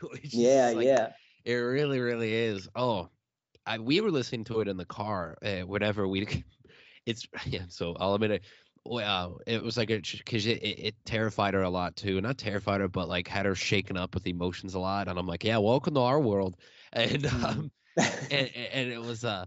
[0.02, 1.10] voice yeah, like- yeah.
[1.46, 2.68] It really, really is.
[2.76, 3.10] Oh,
[3.66, 5.38] I, we were listening to it in the car.
[5.42, 6.44] Uh, whenever we,
[7.06, 7.64] it's yeah.
[7.70, 8.44] So I'll admit it.
[8.90, 12.22] Wow, it was like because it, it, it terrified her a lot too.
[12.22, 15.08] Not terrified her, but like had her shaken up with emotions a lot.
[15.08, 16.58] And I'm like, yeah, welcome to our world.
[16.94, 17.44] And Mhm.
[17.44, 17.72] um,
[18.32, 19.46] and, and it was uh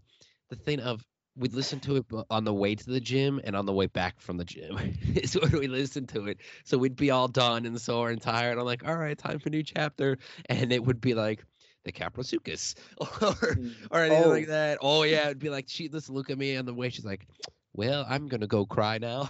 [0.50, 1.04] the thing of
[1.36, 4.20] we'd listen to it on the way to the gym and on the way back
[4.20, 4.78] from the gym
[5.14, 8.58] is when we listened to it so we'd be all done and sore and tired
[8.58, 11.44] i'm like all right time for a new chapter and it would be like
[11.84, 13.06] the Kaprosuchus or
[13.54, 13.74] Mm.
[13.90, 14.28] or anything Oh.
[14.28, 16.90] like that oh yeah it'd be like she just look at me on the way
[16.90, 17.26] she's like
[17.74, 19.28] well i'm gonna go cry now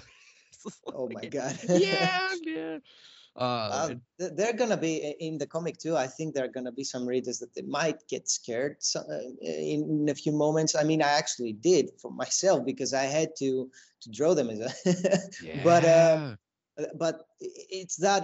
[0.95, 1.59] oh my god.
[1.69, 2.79] yeah yeah
[3.37, 5.97] uh, Uh, they're gonna be in the comic too.
[5.97, 9.03] I think there are gonna be some readers that they might get scared uh,
[9.41, 10.75] in, a few moments.
[10.75, 13.71] I mean, I actually did for myself because I had to
[14.03, 14.71] to draw them as a.
[15.69, 16.19] but uh,
[16.81, 18.23] uh, but it's that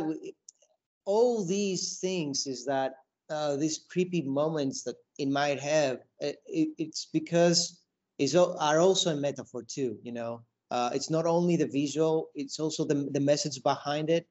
[1.04, 2.94] all these things is that
[3.30, 7.80] uh, these creepy moments that it might have uh, it, it's because
[8.18, 12.58] is are also a metaphor too you know uh, it's not only the visual it's
[12.58, 14.26] also the, the message behind it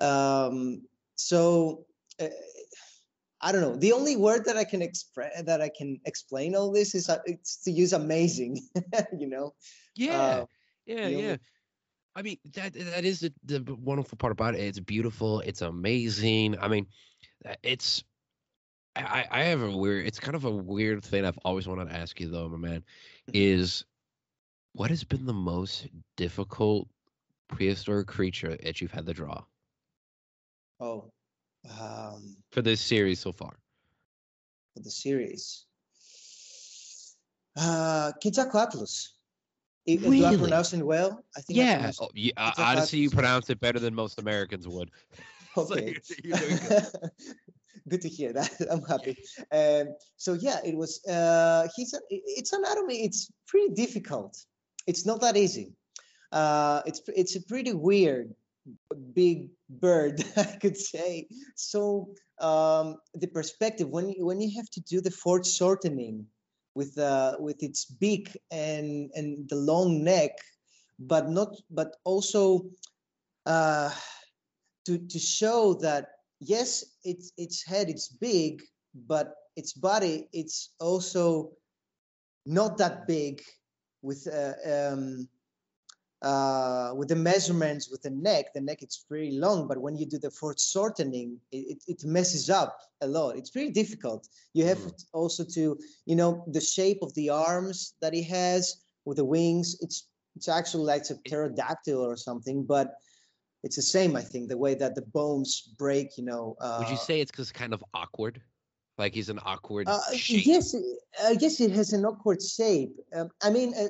[0.00, 0.82] um,
[1.14, 1.84] so
[2.20, 2.28] uh,
[3.40, 6.72] i don't know the only word that i can express that i can explain all
[6.72, 8.60] this is uh, it's to use amazing
[9.18, 9.54] you know
[9.94, 10.46] Yeah, Uh,
[10.86, 11.36] yeah, only- yeah.
[12.16, 14.60] I mean that that is the, the wonderful part about it.
[14.60, 15.40] It's beautiful.
[15.40, 16.56] It's amazing.
[16.58, 16.86] I mean,
[17.62, 18.04] it's.
[18.96, 20.06] I I I have a weird.
[20.06, 22.84] It's kind of a weird thing I've always wanted to ask you though, my man.
[23.28, 23.32] Mhm.
[23.34, 23.84] Is
[24.72, 26.88] what has been the most difficult
[27.48, 29.42] prehistoric creature that you've had to draw
[30.80, 31.10] oh
[31.80, 33.56] um, for this series so far?
[34.74, 35.64] for the series.
[37.56, 39.08] Uh, Quetzalcoatlus.
[39.88, 40.36] I- Do I Really?
[40.38, 41.24] pronounce it well?
[41.36, 41.56] I think.
[41.56, 41.76] Yeah.
[41.76, 42.52] pronounced- Oh, yeah.
[42.58, 44.90] Honestly, you pronounce it better than most Americans would.
[45.54, 46.36] So you're- you're
[47.88, 48.00] good.
[48.02, 48.50] To hear that.
[48.70, 49.16] I'm happy.
[49.52, 51.04] Um, so yeah, it was.
[51.06, 53.04] Uh, he's a, it's anatomy.
[53.04, 54.36] It's pretty difficult.
[54.86, 55.72] It's not that easy.
[56.32, 58.34] Uh, it's it's a pretty weird
[59.14, 61.28] big bird, I could say.
[61.54, 62.10] So
[62.40, 66.26] um, the perspective when you, when you have to do the foreshortening
[66.74, 70.32] with uh, with its beak and and the long neck,
[70.98, 72.66] but not but also
[73.46, 73.90] uh,
[74.84, 76.08] to to show that
[76.40, 78.62] yes, its its head it's big,
[79.06, 81.52] but its body it's also
[82.44, 83.42] not that big
[84.02, 85.28] with uh, um,
[86.22, 90.06] uh, with the measurements with the neck, the neck it's pretty long, but when you
[90.06, 93.36] do the foreshortening, it, it, messes up a lot.
[93.36, 94.26] It's pretty difficult.
[94.54, 95.04] You have Mm.
[95.12, 99.76] also to, you know, the shape of the arms that he has with the wings.
[99.80, 102.94] It's it's actually like a pterodactyl or something, but
[103.62, 106.56] it's the same, I think, the way that the bones break, you know.
[106.60, 108.40] Uh, Would you say it's because kind of awkward?
[108.98, 110.46] Like he's an awkward uh, shape.
[110.46, 110.74] yes,
[111.22, 112.96] I guess it has an awkward shape.
[113.14, 113.88] Um, I mean, uh, uh,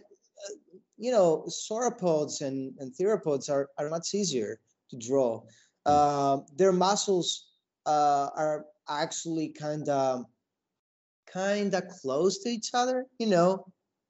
[0.96, 4.58] you know, sauropods and, and theropods are, are much easier
[4.90, 5.42] to draw.
[5.84, 7.46] Uh, their muscles
[7.86, 10.24] uh, are actually kind of
[11.32, 13.64] kind of close to each other, you know.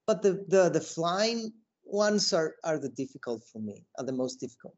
[0.07, 1.53] But the the the flying
[1.85, 4.75] ones are are the difficult for me, are the most difficult.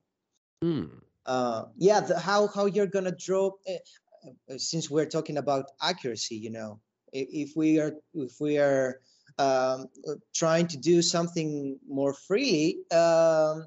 [0.62, 0.86] Hmm.
[1.26, 3.50] Uh, yeah, the, how how you're gonna draw.
[3.68, 6.80] Uh, since we're talking about accuracy, you know,
[7.12, 9.00] if, if we are if we are
[9.38, 13.66] um, uh, trying to do something more freely, um,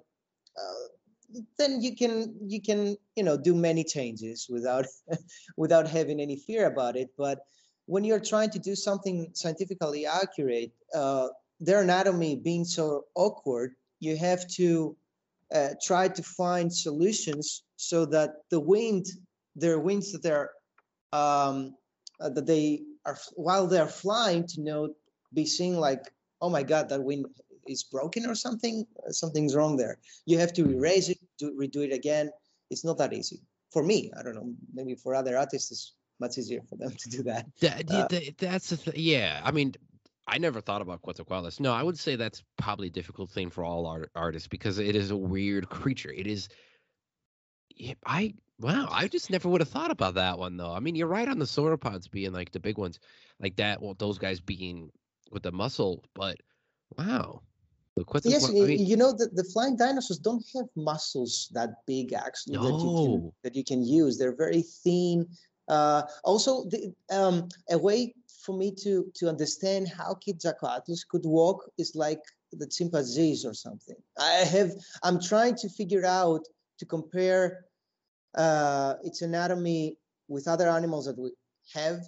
[0.57, 0.87] uh,
[1.57, 4.85] then you can you can you know do many changes without
[5.57, 7.09] without having any fear about it.
[7.17, 7.39] But
[7.85, 11.27] when you're trying to do something scientifically accurate, uh,
[11.59, 14.95] their anatomy being so awkward, you have to
[15.53, 19.05] uh, try to find solutions so that the wind,
[19.55, 20.51] their winds that they're
[21.13, 21.75] um,
[22.19, 24.93] uh, that they are while they're flying to know
[25.33, 26.11] be seeing like
[26.41, 27.25] oh my god that wind
[27.67, 29.97] is broken or something something's wrong there.
[30.25, 32.29] You have to erase it do, redo it again.
[32.69, 33.41] It's not that easy.
[33.71, 37.09] For me i don't know maybe for other artists it's much easier for them to
[37.09, 37.45] do that.
[37.59, 39.41] That, Uh, that's the th- yeah.
[39.43, 39.73] I mean,
[40.27, 41.59] I never thought about Quetzalcoatlus.
[41.59, 44.95] No, I would say that's probably a difficult thing for all art- artists because it
[44.95, 46.11] is a weird creature.
[46.11, 46.47] It is.
[48.05, 48.87] I wow.
[48.91, 50.73] I just never would have thought about that one though.
[50.73, 52.99] I mean, you're right on the sauropods being like the big ones,
[53.39, 53.81] like that.
[53.81, 54.91] Well, those guys being
[55.31, 56.37] with the muscle, but
[56.97, 57.41] wow.
[57.97, 58.31] The Quetzalcoatlus.
[58.31, 62.55] yes I mean, you know the, the flying dinosaurs don't have muscles that big actually
[62.55, 63.33] that you can No.
[63.43, 65.27] that you can use they're very thin
[65.67, 68.13] uh, also the, um, a way
[68.45, 73.95] for me to to understand how Quetzalcoatlus could walk is like the chimpanzees or something
[74.19, 74.71] i have
[75.03, 76.43] i'm trying to figure out
[76.79, 77.65] to compare
[78.35, 81.31] uh, its anatomy with other animals that we
[81.73, 82.01] have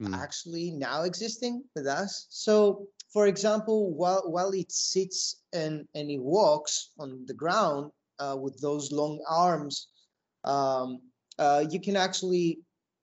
[0.00, 0.14] Mm.
[0.14, 2.26] actually now existing with us.
[2.30, 8.36] So, for example, while while it sits and and it walks on the ground uh,
[8.40, 9.88] with those long arms,
[10.44, 11.00] um,
[11.38, 12.60] uh, you can actually.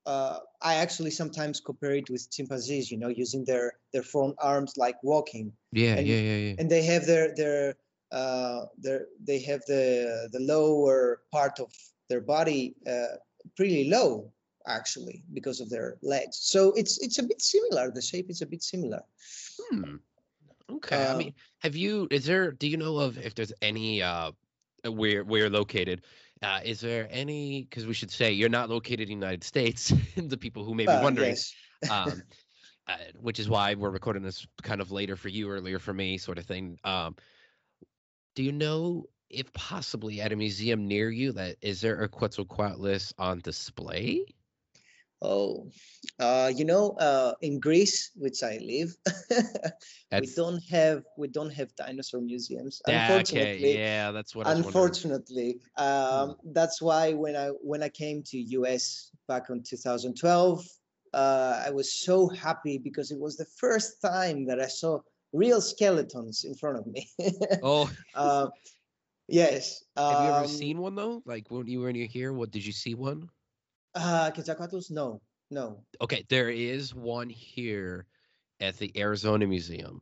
[0.08, 4.78] Uh, I actually sometimes compare it with chimpanzees, you know, using their their front arms
[4.78, 6.56] like walking, yeah, and- yeah, yeah, yeah.
[6.60, 7.76] and they have their their
[8.15, 11.70] uh, their they have the the lower part of
[12.08, 13.20] their body uh,
[13.60, 14.32] pretty low
[14.65, 16.39] actually because of their legs.
[16.39, 17.91] So it's it's a bit similar.
[17.91, 19.04] The shape is a bit similar.
[19.60, 20.00] Hmm.
[20.72, 21.04] Okay.
[21.04, 22.08] I Uh, mean, have you?
[22.12, 22.52] Is there?
[22.56, 24.02] Do you know of if there's any?
[24.02, 24.32] Uh,
[24.88, 26.08] where where you're located?
[26.41, 27.63] Uh, is there any?
[27.63, 29.91] Because we should say you're not located in the United States.
[30.15, 31.54] the people who may be Uh, wondering, yes.
[31.89, 32.21] um,
[32.88, 36.17] uh, which is why we're recording this kind of later for you, earlier for me,
[36.17, 36.78] sort of thing.
[36.84, 37.15] Um,
[38.36, 43.13] do you know if possibly at a museum near you that is there a Quetzalcoatlus
[43.17, 44.23] on display?
[45.22, 45.70] Oh,
[46.20, 48.96] uh, you know, uh, in Greece, which I live,
[50.18, 52.82] we don't have we don't have dinosaur museums.
[52.86, 54.94] Yeah, Unfortunately, okay, yeah, that's what I was wondering.
[54.94, 60.66] unfortunately um, that's why when i when i came to us back in 2012
[61.14, 65.00] uh, i was so happy because it was the first time that i saw
[65.34, 67.08] real skeletons in front of me
[67.62, 68.48] Oh, uh,
[69.28, 71.22] yes have you ever um, seen one though?
[71.26, 73.30] Like when you were here, what did you see one?
[73.98, 74.92] Uh, Quetzalcoatlus?
[74.92, 78.08] no no Okay, there is one here
[78.60, 80.00] at the Arizona Museum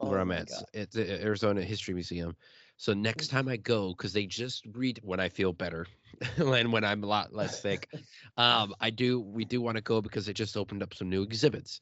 [0.00, 0.48] where Oh I'm my at.
[0.48, 0.66] God.
[0.72, 2.36] It's the Arizona History Museum.
[2.76, 5.86] So next time I go, because they just read when I feel better
[6.38, 7.88] and when I'm a lot less sick,
[8.36, 9.20] um, I do.
[9.20, 11.80] We do want to go because they just opened up some new exhibits.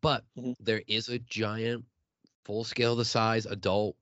[0.00, 0.54] But Mhm.
[0.60, 1.84] there is a giant,
[2.44, 3.96] full scale the size adult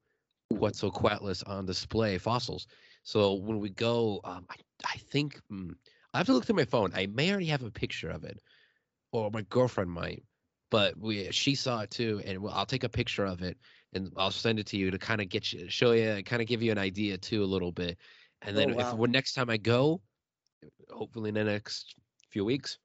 [0.57, 2.67] Quetzalcoatlus on display fossils.
[3.03, 5.75] So when we go, um, I, I think mm,
[6.15, 6.93] I have to look through my phone.
[6.95, 8.41] I may already have a picture of it,
[9.13, 10.25] or my girlfriend might.
[10.71, 13.59] But we she saw it too, and we'll, I'll take a picture of it
[13.95, 16.49] and I'll send it to you to kind of get you, show you, kind of
[16.49, 18.01] give you an idea too a little bit.
[18.45, 18.95] And then Oh, if wow.
[18.95, 20.03] when next time I go,
[20.91, 21.97] hopefully in the next
[22.31, 22.79] few weeks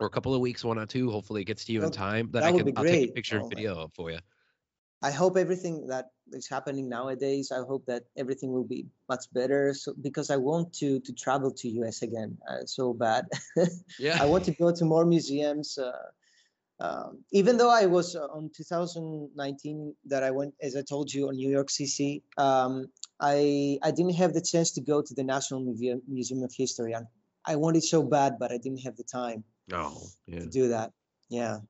[0.00, 1.92] or a couple of weeks, one or two, hopefully it gets to you in Oh,
[1.92, 2.30] time.
[2.32, 4.20] That, that I can I'll take a picture Oh and video for you.
[5.02, 7.50] I hope everything that is happening nowadays.
[7.52, 9.72] I hope that everything will be much better.
[9.74, 13.28] So because I want to to travel to US again uh, so bad.
[13.98, 14.16] Yeah.
[14.22, 15.78] I want to go to more museums.
[15.78, 15.92] Uh,
[16.80, 21.28] um, even though I was uh, on 2019 that I went, as I told you,
[21.28, 22.88] on New York CC, um,
[23.20, 26.92] I I didn't have the chance to go to the National Museum Museum of History.
[26.94, 27.06] And
[27.44, 30.40] I wanted so bad, but I didn't have the time Oh, yeah.
[30.40, 30.92] to do that.
[31.28, 31.60] Yeah.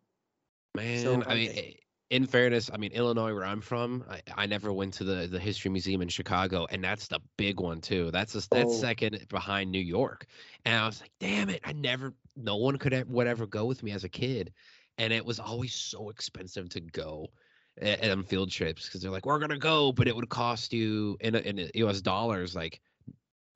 [0.74, 1.79] Man, So, I mean, i-
[2.10, 5.38] in fairness, I mean Illinois, where I'm from, I, I never went to the the
[5.38, 8.10] history museum in Chicago, and that's the big one too.
[8.10, 8.74] That's a, that's Oh.
[8.74, 10.26] second behind New York,
[10.64, 13.66] and I was like, damn it, I never, no one could ever, would ever go
[13.66, 14.52] with me as a kid,
[14.98, 17.28] and it was always so expensive to go
[17.76, 20.72] And, on um, field trips because they're like, we're gonna go, but it would cost
[20.72, 22.00] you in in U.S.
[22.02, 22.80] dollars like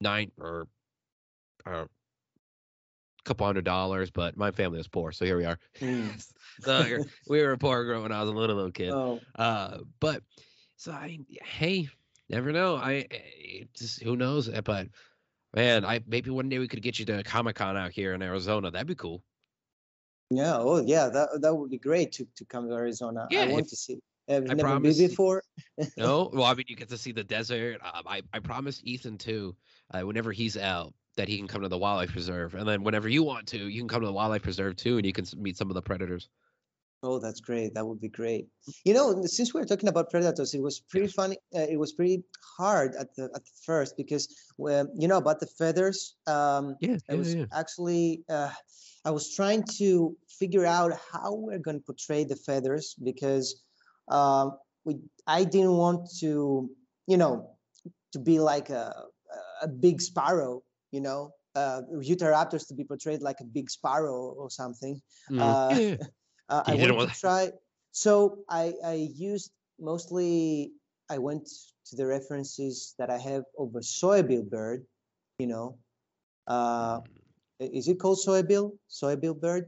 [0.00, 0.68] nine or
[1.66, 1.88] or
[3.25, 5.59] couple hundred dollars, but my family was poor, so here we are.
[5.81, 6.25] Mm.
[6.61, 6.99] so
[7.29, 8.91] we were poor growing when I was a little little kid.
[8.91, 10.22] Oh, Uh, but
[10.77, 11.89] so I hey,
[12.29, 12.77] never know.
[12.77, 14.49] I eh, just who knows?
[14.49, 14.89] Eh, But
[15.55, 18.22] man, I maybe one day we could get you to Comic Con out here in
[18.22, 18.70] Arizona.
[18.70, 19.22] That'd be cool.
[20.31, 20.57] yeah.
[20.57, 21.09] Oh, yeah.
[21.09, 23.27] That that would be great to to come to Arizona.
[23.31, 23.99] Yeah, I want if- to see.
[24.27, 25.43] I've I never promise been before.
[25.99, 27.79] No, well, I mean, you get to see the desert.
[27.85, 29.55] Um, I I promised Ethan too.
[29.93, 33.08] Uh, whenever he's out, that he can come to the wildlife preserve, and then whenever
[33.08, 35.56] you want to, you can come to the wildlife preserve too, and you can meet
[35.56, 36.28] some of the predators.
[37.02, 37.74] Oh, that's great.
[37.74, 38.48] That would be great.
[38.86, 41.36] You know, since we are talking about predators, it was pretty funny.
[41.54, 42.24] Uh, it was pretty
[42.56, 44.26] hard at the at the first because,
[44.58, 46.16] you know, about the feathers.
[46.26, 48.52] Um, Yeah, I was actually uh,
[49.04, 53.62] I was trying to figure out how we're going to portray the feathers because
[54.08, 54.96] um, we
[55.26, 56.70] I didn't want to
[57.06, 57.58] you know
[58.12, 59.04] to be like a
[59.62, 60.62] a big sparrow
[60.95, 61.20] you know
[61.61, 61.80] uh,
[62.12, 64.95] Utahraptors to be portrayed like a big sparrow or something.
[65.30, 65.40] Mm.
[65.42, 65.97] Uh, Yeah.
[66.53, 67.42] uh, I You didn't wanted want- to try.
[68.05, 68.12] So
[68.62, 68.97] I I
[69.30, 70.72] used mostly
[71.14, 71.45] I went
[71.88, 74.80] to the references that I have of a soybill bird,
[75.42, 75.78] you know.
[76.47, 77.01] Uh,
[77.61, 78.66] is it called soybill?
[78.90, 79.64] Soybill bird?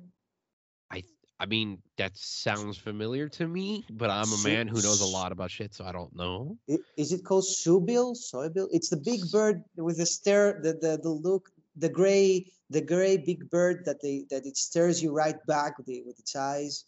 [1.38, 5.32] I mean, that sounds familiar to me, but I'm a man who knows a lot
[5.32, 6.56] about shit, so I don't know.
[6.96, 8.16] Is it called soybill?
[8.16, 8.68] Soybill?
[8.72, 13.18] It's the big bird with the stare, the the, the look, the gray, the gray
[13.18, 16.84] big bird that they that it stares you right back with the, with its eyes.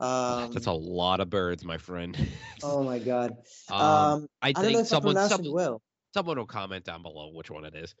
[0.00, 2.16] Um, That's a lot of birds, my friend.
[2.62, 3.36] oh my god.
[3.70, 5.82] um, Um, I I think someone someone, well.
[6.14, 7.94] someone will comment down below which one it is.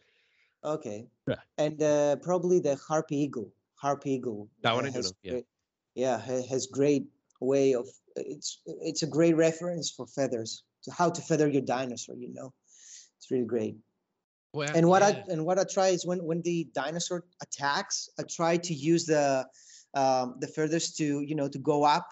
[0.64, 1.06] Okay.
[1.28, 1.36] Yeah.
[1.58, 3.52] And uh, probably the harpy eagle.
[3.74, 4.48] Harpy eagle.
[4.62, 5.32] That uh, one I do yeah.
[5.32, 5.46] great-
[5.94, 7.06] yeah, has great
[7.40, 12.16] way of it's it's a great reference for feathers to how to feather your dinosaur.
[12.16, 12.52] You know,
[13.18, 13.76] it's really great.
[14.52, 15.08] Well, And what yeah.
[15.08, 19.06] I and what I try is when when the dinosaur attacks, I try to use
[19.06, 19.46] the
[19.94, 22.08] um, the feathers to you know to go up,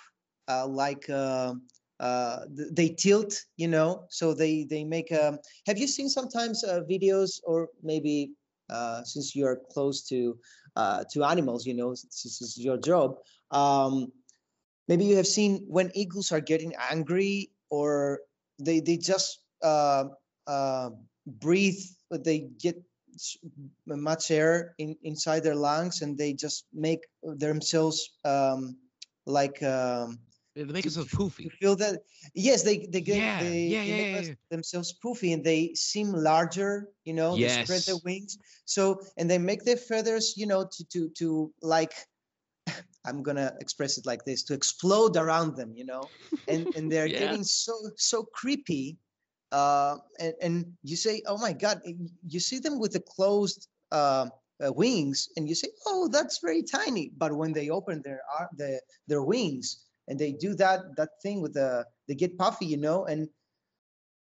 [0.49, 1.55] uh, like uh,
[2.01, 4.05] uh, they tilt, you know.
[4.11, 5.13] So they they make.
[5.13, 8.33] Um, have you seen sometimes uh, videos or maybe
[8.71, 10.39] uh, since you're close to
[10.77, 13.17] uh, to animals, you know, since this is your job.
[13.51, 14.13] Um,
[14.89, 18.21] maybe you have seen when eagles are getting angry or
[18.59, 20.05] they they just uh,
[20.47, 20.91] uh,
[21.27, 21.81] breathe
[22.11, 22.77] they get
[23.87, 28.77] much air in, inside their lungs and they just make themselves um,
[29.27, 30.19] like um,
[30.55, 31.05] they make us so
[31.41, 31.53] you poofy.
[31.61, 32.01] feel that
[32.35, 34.35] yes they they get Yeah, they, yeah, yeah, make yeah, yeah.
[34.51, 39.39] themselves poofy and they seem larger you know they spread their wings so and they
[39.39, 41.93] make their feathers you know to to to like
[43.07, 46.03] i'm gonna express it like this to explode around them you know
[46.49, 47.19] and and they're Yeah.
[47.21, 48.97] getting so so creepy
[49.53, 51.81] uh and and you say oh my god
[52.29, 54.27] you see them with the closed uh,
[54.65, 58.51] uh, wings and you say oh that's very tiny but when they open their ar-
[58.57, 62.77] the, their wings and they do that that thing with the they get puffy you
[62.77, 63.29] know and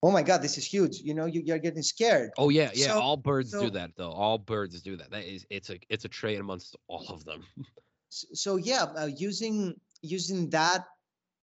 [0.02, 2.86] oh my god this is huge you know you, you're getting scared Oh yeah, yeah.
[2.94, 4.12] So- all birds so- do that though.
[4.12, 5.10] All birds do that.
[5.10, 7.44] That is, it's a, it's a trait amongst all of them.
[8.10, 10.84] So yeah uh, using using that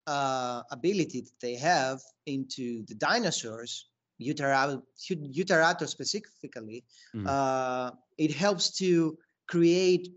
[0.07, 3.88] uh, ability that they have into the dinosaurs
[4.20, 4.80] Utara-
[5.11, 6.84] Ut- Utarato specifically
[7.14, 7.26] Mhm.
[7.26, 10.09] uh, it helps to create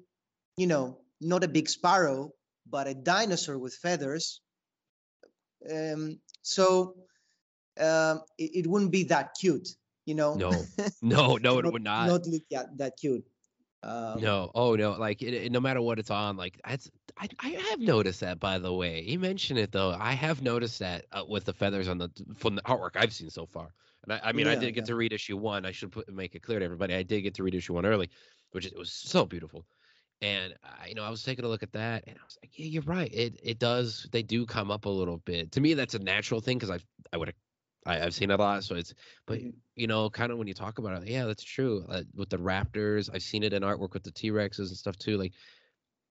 [0.58, 2.32] you know not a big sparrow
[2.70, 4.42] but a dinosaur with feathers
[5.72, 6.96] um, so
[7.80, 9.68] um, it, it wouldn't be that cute
[10.06, 10.52] you know No,
[11.02, 12.08] no, no, it would not.
[12.08, 13.26] not look that, that cute
[13.84, 17.28] um, No, oh no, like it, it- no matter what it's on, like that's I,
[17.40, 19.02] I have noticed that by the way.
[19.04, 19.92] You mentioned it though.
[19.92, 23.30] I have noticed that uh, with the feathers on the from the artwork I've seen
[23.30, 23.72] so far.
[24.04, 24.86] And I, I mean, I Yeah, did get yeah.
[24.86, 25.64] to read issue one.
[25.66, 26.96] I should put make it clear to everybody.
[26.96, 28.10] I did get to read issue one early,
[28.52, 29.68] which it was so beautiful.
[30.22, 32.58] And I, you know, I was taking a look at that, and I was like,
[32.60, 33.14] yeah, you're right.
[33.14, 34.08] It it does.
[34.12, 35.52] They do come up a little bit.
[35.54, 37.34] To me, that's a natural thing because I've I would
[37.90, 38.64] I, I've seen a lot.
[38.64, 38.94] So it's
[39.26, 39.54] but Mhm.
[39.76, 41.86] you know, kind of when you talk about it, yeah, that's true.
[41.90, 44.98] Uh, with the Raptors, I've seen it in artwork with the T Rexes and stuff
[44.98, 45.18] too.
[45.18, 45.34] Like,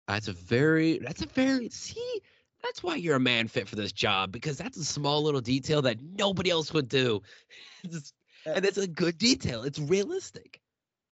[0.08, 2.22] that's a very, that's a very, see,
[2.64, 5.82] that's why you're a man fit for this job because that's a small little detail
[5.84, 7.22] that nobody else would do.
[7.84, 8.14] It's-
[8.46, 9.64] Uh, and it's a good detail.
[9.64, 10.62] It's realistic.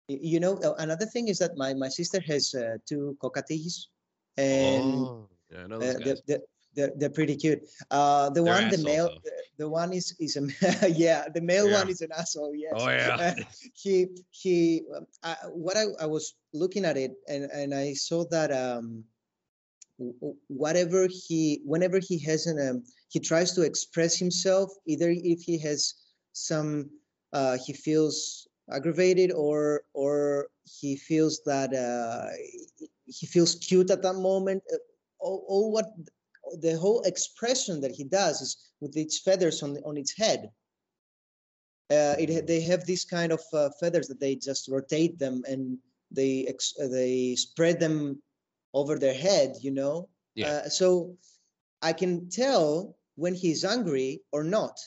[0.08, 3.88] You know uh, another thing is that my my sister has uh, two cockatiels
[4.38, 6.22] and oh, yeah, I know uh, those they're, guys.
[6.28, 6.44] they're,
[6.76, 10.36] they're, they're pretty cute uh the They're one the male the, the one is is
[10.36, 13.34] a yeah the male one is an asshole yes Oh yeah.
[13.74, 18.24] he he um, I, what I, I was looking at it and and i saw
[18.30, 19.04] that um
[20.48, 25.58] whatever he whenever he has an um, he tries to express himself either if he
[25.58, 25.94] has
[26.32, 26.90] some
[27.32, 32.30] uh he feels aggravated or or he feels that uh,
[33.06, 34.62] he feels cute at that moment.
[34.72, 34.78] Uh,
[35.18, 35.86] all, all what
[36.60, 40.50] the whole expression that he does is with its feathers on on its head.
[41.90, 45.78] Uh, it they have these kind of uh, feathers that they just rotate them and
[46.10, 48.20] they ex- uh, they spread them
[48.74, 49.56] over their head.
[49.60, 50.08] You know.
[50.34, 50.48] Yeah.
[50.48, 51.16] Uh, so
[51.82, 54.78] I can tell when he's angry or not.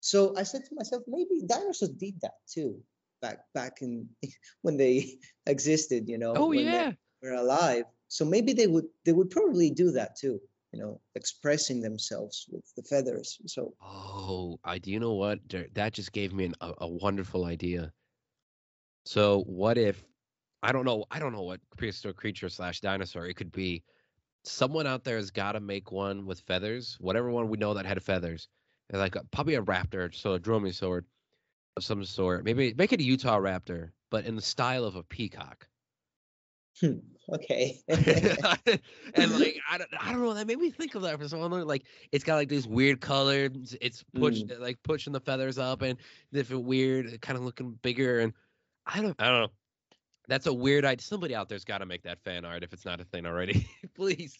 [0.00, 2.80] So I said to myself, maybe dinosaurs did that too
[3.20, 4.08] back back in
[4.62, 6.08] when they existed.
[6.08, 6.34] You know.
[6.36, 6.92] Oh when they yeah.
[7.22, 7.84] were alive.
[8.08, 10.40] So maybe they would they would probably do that too.
[10.72, 13.38] You know, expressing themselves with the feathers.
[13.46, 15.40] So Oh, I do you know what?
[15.74, 17.92] That just gave me an, a, a wonderful idea.
[19.04, 20.04] So what if
[20.62, 23.84] I don't know I don't know what prehistoric creature slash dinosaur it could be.
[24.44, 27.86] Someone out there has got to make one with feathers, whatever one we know that
[27.86, 28.48] had feathers,
[28.90, 31.04] and like a, probably a raptor, so a dromaeosaur
[31.76, 32.44] of some sort.
[32.44, 35.68] Maybe make it a Utah raptor, but in the style of a peacock.
[36.80, 36.98] hmm,
[37.32, 37.78] okay.
[37.88, 41.66] and like I don't, I don't know that made me think of that for someone
[41.66, 45.98] like it's got like these weird colors it's push like pushing the feathers up and
[46.32, 48.32] different weird kind of looking bigger and
[48.86, 49.48] I don't I don't know.
[50.28, 52.84] That's a weird idea somebody out there's got to make that fan art if it's
[52.84, 54.36] not a thing already please.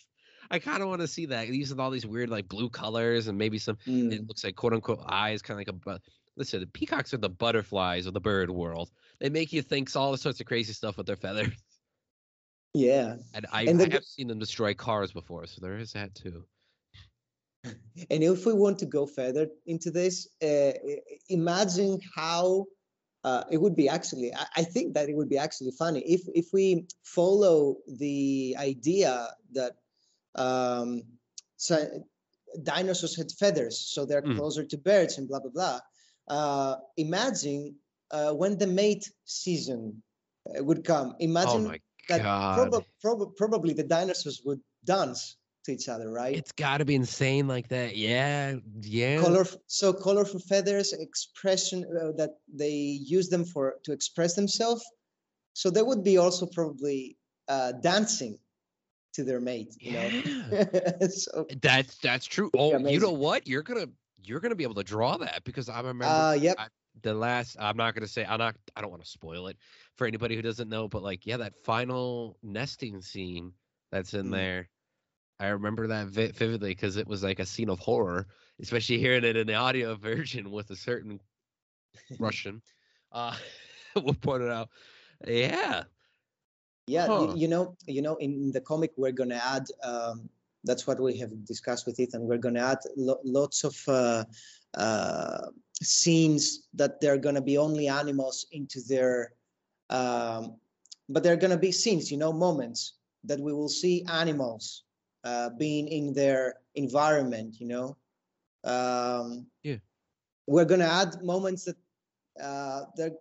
[0.51, 3.37] I kind of want to see that using all these weird like blue colors and
[3.37, 6.05] maybe some Mm, it looks like quote unquote eyes kind of like a bu-
[6.37, 8.91] listen the peacocks are the butterflies of the bird world.
[9.21, 11.53] They make you think all sorts of crazy stuff with their feathers
[12.75, 13.17] yeah.
[13.35, 16.45] and I, And I have seen them destroy cars before, so there is that too.
[18.11, 20.73] And if we want to go further into this, uh,
[21.29, 22.67] imagine how
[23.25, 24.33] uh, it would be actually.
[24.33, 29.29] I, I think that it would be actually funny if if we follow the idea
[29.53, 29.73] that
[30.37, 31.03] um,
[31.57, 32.05] so
[32.63, 34.37] dinosaurs had feathers, so they're Mm.
[34.37, 35.81] closer to birds and blah blah blah.
[36.29, 37.75] Uh, imagine
[38.11, 40.03] uh, when the mate season
[40.49, 41.09] uh, would come.
[41.11, 42.23] Oh Imagine my that
[42.55, 46.37] prob- prob- probably the dinosaurs would dance to each other, right?
[46.37, 47.97] it's got to be insane like that.
[47.97, 49.21] Yeah, yeah.
[49.21, 54.85] color so colorful feathers expression uh, that they use them for to express themselves
[55.53, 57.17] so they would be also probably
[57.49, 58.39] uh, dancing
[59.13, 62.51] to their mate you Yeah, know so that's that's true.
[62.57, 63.47] Oh, you know what?
[63.47, 63.87] You're gonna
[64.23, 66.69] you're gonna be able to draw that because I remember uh yep I-
[67.03, 67.57] the last.
[67.59, 68.25] I'm not gonna say.
[68.25, 68.57] I'm not.
[68.77, 69.57] I don't want to spoil it
[69.95, 70.89] for anybody who doesn't know.
[70.89, 73.53] But like, yeah, that final nesting scene
[73.91, 74.31] that's in Mm.
[74.31, 74.69] there.
[75.41, 78.27] I remember that vi- vividly because it was like a scene of horror,
[78.61, 81.21] especially hearing it in the audio version with a certain
[82.19, 82.63] Russian.
[83.13, 83.37] Uh,
[83.97, 84.69] we'll point it out.
[85.27, 85.85] Yeah.
[86.87, 87.35] yeah Huh.
[87.35, 90.29] you, know you know in the comic we're gonna add um
[90.65, 94.25] that's what we have discussed with ethan we're gonna add lo- lots of uh
[94.77, 95.47] uh
[95.83, 99.33] scenes that they're gonna be only animals into their
[99.91, 100.57] um
[101.09, 104.85] but they're gonna be scenes you know moments that we will see animals
[105.25, 107.97] uh being in their environment you know
[108.65, 109.79] um Yeah.
[110.47, 111.77] we're gonna add moments that
[112.43, 113.17] uh they're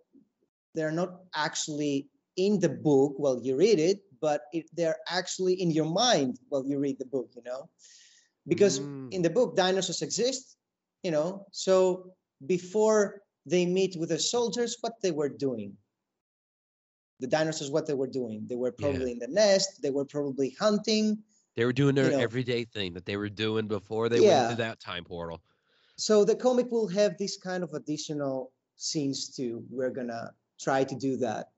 [0.74, 5.70] they're not actually in the book while you read it, but it, they're actually in
[5.70, 7.68] your mind while you read the book, you know?
[8.46, 9.10] Because Mm.
[9.10, 10.56] in the book, dinosaurs exist,
[11.02, 11.46] you know?
[11.52, 12.12] So
[12.46, 15.76] before they meet with the soldiers, what they were doing.
[17.20, 18.46] The dinosaurs, what they were doing.
[18.46, 18.86] They were Yeah.
[18.90, 21.22] probably in the nest, they were probably hunting.
[21.56, 24.46] They were doing their know- everyday thing that they were doing before they Yeah.
[24.48, 25.42] went to that time portal.
[25.96, 29.66] So the comic will have this kind of additional scenes too.
[29.68, 31.50] We're gonna try to do that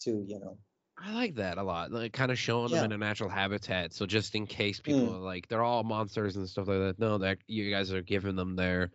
[0.00, 0.58] too, you know.
[0.98, 1.92] I like that a lot.
[1.92, 2.78] Like kind of showing Yeah.
[2.78, 3.92] them in a natural habitat.
[3.94, 5.14] So just in case people Mm.
[5.14, 6.98] are like they're all monsters and stuff like that.
[6.98, 8.90] No, that you guys are giving them their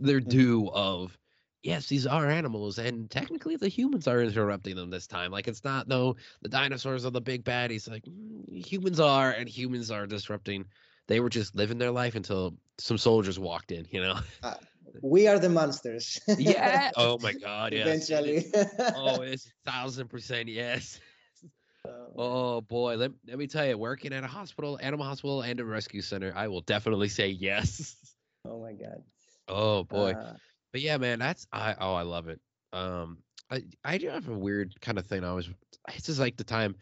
[0.00, 0.28] their Mhm.
[0.28, 1.16] due of
[1.62, 5.30] yes, these are animals, and technically the humans are interrupting them this time.
[5.30, 7.88] Like it's not no the dinosaurs are the big baddies.
[7.88, 10.66] Like mm, humans are, and humans are disrupting.
[11.06, 13.86] They were just living their life until some soldiers walked in.
[13.90, 14.18] You know?
[15.02, 16.20] We are the monsters.
[16.38, 16.90] yeah.
[16.96, 17.72] Oh my God.
[17.72, 18.10] Yes.
[18.10, 18.52] Eventually.
[18.94, 21.00] Oh, it's a thousand percent yes.
[21.84, 25.58] Um, Oh boy, let, let me tell you, working at a hospital, animal hospital, and
[25.60, 27.96] a rescue center, I will definitely say yes.
[28.44, 29.02] oh my god.
[29.50, 30.34] Oh boy, Uh,
[30.72, 32.40] but yeah, man, that's I oh I love it.
[32.72, 33.18] Um,
[33.50, 35.24] I I do have a weird kind of thing.
[35.24, 35.48] I was
[35.94, 36.76] it's just like the time.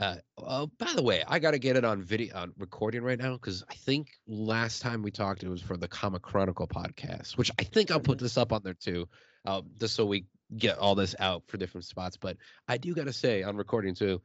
[0.00, 3.18] Uh, oh, by the way, I got to get it on video on recording right
[3.18, 7.36] now because I think last time we talked it was for the Comic Chronicle podcast,
[7.36, 9.06] which I think I'll put this up on there too,
[9.44, 10.24] uh, just so we
[10.56, 12.16] get all this out for different spots.
[12.16, 14.22] But I do got to say on recording too,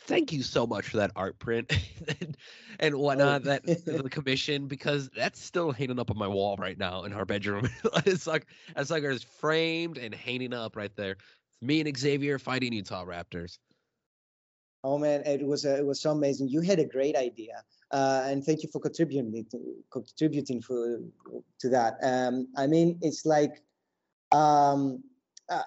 [0.00, 1.72] thank you so much for that art print
[2.20, 2.36] and,
[2.78, 7.04] and whatnot that the commission because that's still hanging up on my wall right now
[7.04, 7.68] in our bedroom.
[8.06, 11.12] it's like it's like it's framed and hanging up right there.
[11.12, 13.58] it's Me and Xavier fighting Utah Raptors.
[14.84, 16.48] Oh man, it was uh, it was so amazing.
[16.48, 19.58] You had a great idea, uh, and thank you for contributing to,
[19.90, 21.00] contributing for
[21.58, 21.94] to that.
[22.02, 23.62] Um, I mean, it's like
[24.30, 25.02] um,
[25.48, 25.62] uh,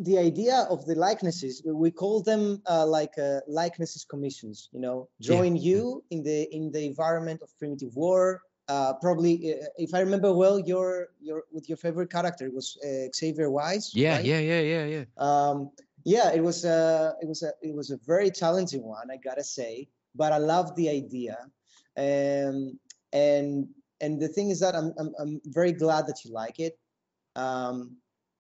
[0.00, 1.62] the idea of the likenesses.
[1.64, 4.68] We call them uh, like uh, likenesses commissions.
[4.72, 5.62] You know, join Yeah.
[5.70, 8.42] you in the in the environment of primitive war.
[8.68, 13.08] Uh, probably, uh, if I remember well, your your with your favorite character was uh,
[13.14, 13.92] Xavier Wise.
[13.94, 14.24] Yeah, right?
[14.24, 15.04] yeah, yeah, yeah, yeah.
[15.18, 15.70] um
[16.04, 19.42] yeah it was a it was a it was a very challenging one i gotta
[19.44, 21.36] say but i love the idea
[21.96, 22.78] um
[23.12, 23.66] and
[24.00, 26.78] and the thing is that i'm i'm, I'm very glad that you like it
[27.36, 27.96] um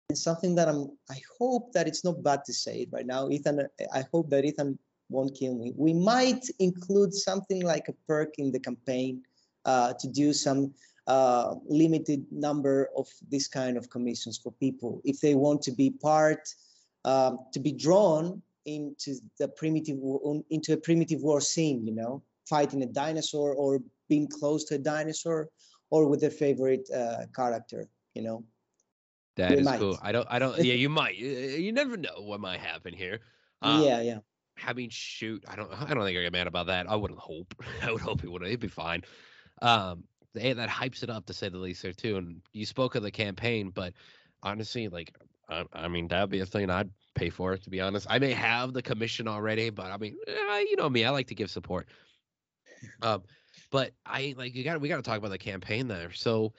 [0.10, 3.30] it's something that i'm i hope that it's not bad to say it right now
[3.30, 3.68] ethan.
[3.94, 4.78] I hope that ethan
[5.12, 5.74] won't kill me.
[5.76, 9.24] We might include something like a perk in the campaign
[9.66, 10.74] uh to do some
[11.08, 15.02] uh, limited number of this kind of commissions for people.
[15.04, 16.48] If they want to be part
[17.04, 19.98] um, to be drawn into the primitive
[20.52, 24.78] into a primitive war scene you know fighting a dinosaur or being close to a
[24.78, 25.50] dinosaur
[25.90, 28.44] or with their favorite uh, character you know
[29.40, 29.80] That We is might.
[29.80, 29.98] cool.
[30.02, 30.28] I don't.
[30.30, 30.58] I don't.
[30.64, 31.16] Yeah, you might.
[31.16, 33.22] You, you never know what might happen here.
[33.62, 34.20] Um, yeah yeah
[34.66, 35.44] I mean, shoot.
[35.48, 35.72] I don't.
[35.72, 36.88] I don't think I get mad about that.
[36.90, 37.56] I wouldn't hope.
[37.82, 38.44] I would hope it would.
[38.44, 39.04] It'd be fine.
[39.62, 42.18] Um, they, that hypes it up to say the least there too.
[42.18, 43.94] And you spoke of the campaign, but
[44.44, 45.16] honestly, like,
[45.48, 47.58] I, I mean, that'd be a thing I'd pay for.
[47.58, 50.90] To be honest, I may have the commission already, but I mean, eh, you know
[50.90, 51.06] me.
[51.06, 51.88] I like to give support.
[53.02, 53.24] Um,
[53.72, 54.82] but I like you got.
[54.82, 56.12] We got to talk about the campaign there.
[56.12, 56.54] So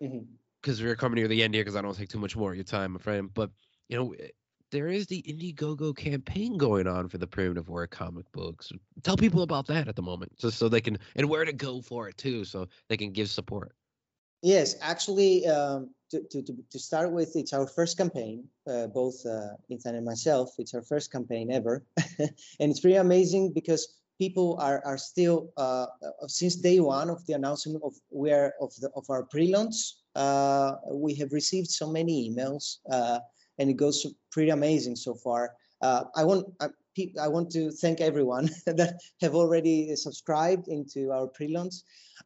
[0.00, 0.38] Mhm.
[0.66, 2.56] Because we're coming near the end here because I don't take too much more of
[2.56, 3.30] your time, my friend.
[3.32, 3.50] But
[3.88, 4.26] you know, eh,
[4.72, 8.72] there is the Indiegogo campaign going on for the Primitive War comic books.
[9.04, 11.80] Tell people about that at the moment, just so they can and where to go
[11.80, 13.76] for it too, so they can give support.
[14.42, 19.54] Yes, actually, um, to, to, to, start with, it's our first campaign, uh, both uh,
[19.68, 20.50] Ethan and myself.
[20.58, 21.84] It's our first campaign ever.
[22.18, 25.86] and it's pretty amazing because people are, are still, uh,
[26.26, 29.94] since day one of the announcement of where of, the, of our pre-launch,
[30.92, 33.18] we have received so many emails uh,
[33.58, 35.52] and it goes pretty amazing so far.
[35.82, 36.46] Uh, I want
[37.20, 41.74] I, want to thank everyone that have already subscribed into our pre-launch.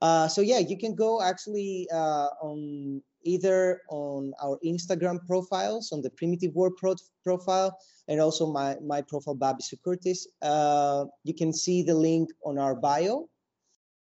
[0.01, 6.01] Uh, so yeah, you can go actually uh, on either on our Instagram profiles, on
[6.01, 7.77] the Primitive War pro- profile,
[8.07, 10.21] and also my my profile, Babi Kourtis.
[10.41, 13.29] Uh, you can see the link on our bio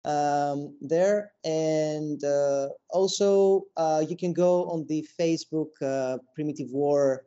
[0.06, 7.26] um, there, and uh, also uh, you can go on the Facebook uh, Primitive War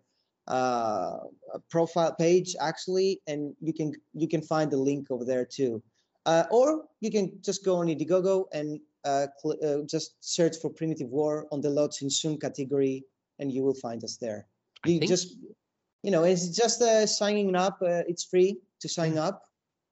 [0.49, 1.19] uh,
[1.71, 5.83] profile page actually, and you can you can find the link over there too.
[6.27, 10.71] Uh, or you can just go on Indiegogo and uh, cl- uh, just search for
[10.71, 13.05] Primitive War on the Launching Soon category,
[13.41, 14.47] and you will find us there.
[14.85, 15.37] I You think- just,
[16.03, 17.79] you know, it's just uh, signing up.
[17.83, 19.43] Uh, it's free to sign up,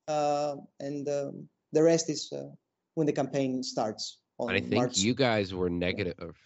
[0.09, 2.49] uh, and um, the rest is uh,
[2.95, 4.99] when the campaign starts on I think March.
[4.99, 6.37] you guys were negative.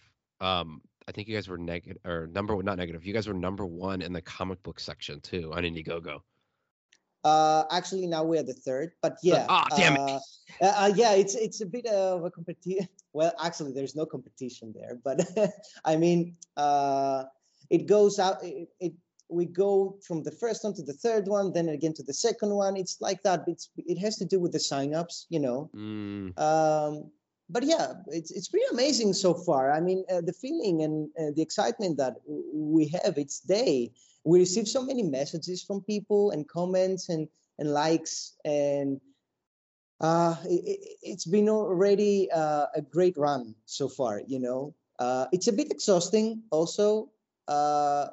[0.41, 3.05] Um, I think you guys were negative or number one not negative.
[3.05, 6.21] You guys were number one in the comic book section too on Indiegogo.
[7.25, 9.47] Uh, actually, now we're the third, but yeah.
[9.49, 10.01] ah, damn it.
[10.01, 10.19] uh,
[10.61, 12.89] uh, uh, yeah, it's it's a bit of a competition.
[13.15, 15.25] Well, actually, there's no competition there, but
[15.85, 17.23] I mean, uh,
[17.71, 18.43] it goes out.
[18.43, 18.93] It, it
[19.29, 22.51] we go from the first one to the third one, then again to the second
[22.55, 22.77] one.
[22.77, 23.45] It's like that.
[23.47, 25.71] It's it has to do with the signups, you know.
[25.75, 27.11] Mm, Um,
[27.49, 29.73] but yeah, it's it's pretty amazing so far.
[29.73, 33.93] I mean, uh, the feeling and uh, the excitement that we have each day.
[34.25, 39.01] We receive so many messages from people and comments and and likes and
[40.01, 44.21] uh, it, it- it's been already uh, a great run so far.
[44.27, 47.11] You know, uh, it's a bit exhausting also,
[47.49, 48.07] uh,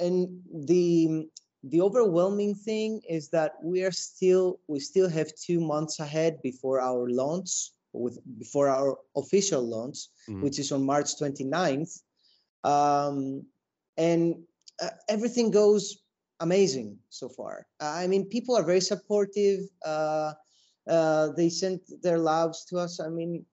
[0.00, 0.28] and
[0.66, 1.26] the
[1.64, 6.80] the overwhelming thing is that we are still we still have two months ahead before
[6.80, 9.98] our launch with before our official launch
[10.28, 10.42] Mhm.
[10.42, 12.02] which is on march 29th
[12.64, 13.44] um,
[13.96, 14.34] and
[14.82, 15.98] uh, everything goes
[16.40, 20.32] amazing so far i mean people are very supportive uh,
[20.88, 23.44] uh, they sent their loves to us i mean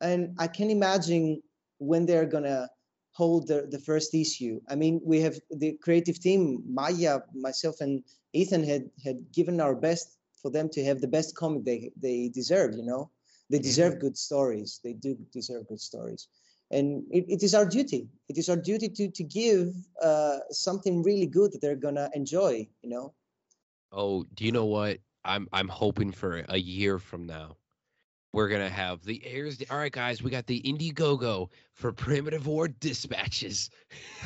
[0.00, 1.42] and i can imagine
[1.78, 2.68] when they're gonna
[3.12, 4.60] hold the, the first issue.
[4.68, 8.02] I mean, we have the creative team, Maya, myself, and
[8.32, 12.28] Ethan had had given our best for them to have the best comic they they
[12.28, 12.74] deserve.
[12.74, 13.10] You know,
[13.50, 14.80] they deserve good stories.
[14.82, 16.28] They do deserve good stories,
[16.70, 18.08] and it, it is our duty.
[18.28, 22.66] It is our duty to to give uh, something really good that they're gonna enjoy.
[22.82, 23.14] You know.
[23.92, 24.98] Oh, do you know what?
[25.24, 27.56] I'm I'm hoping for a year from now.
[28.32, 29.62] We're gonna have the airs.
[29.70, 33.70] All right, guys, we got the Indiegogo for Primitive War dispatches.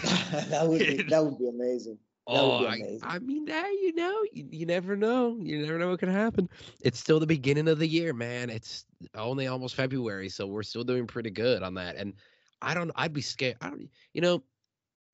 [0.48, 1.98] that would be that would be amazing.
[2.28, 3.00] Oh, be I, amazing.
[3.02, 5.36] I mean, now you know, you, you never know.
[5.40, 6.48] You never know what can happen.
[6.80, 8.50] It's still the beginning of the year, man.
[8.50, 8.84] It's
[9.14, 11.96] only almost February, so we're still doing pretty good on that.
[11.96, 12.14] And
[12.62, 13.56] I don't, I'd be scared.
[13.60, 14.42] I don't, you know,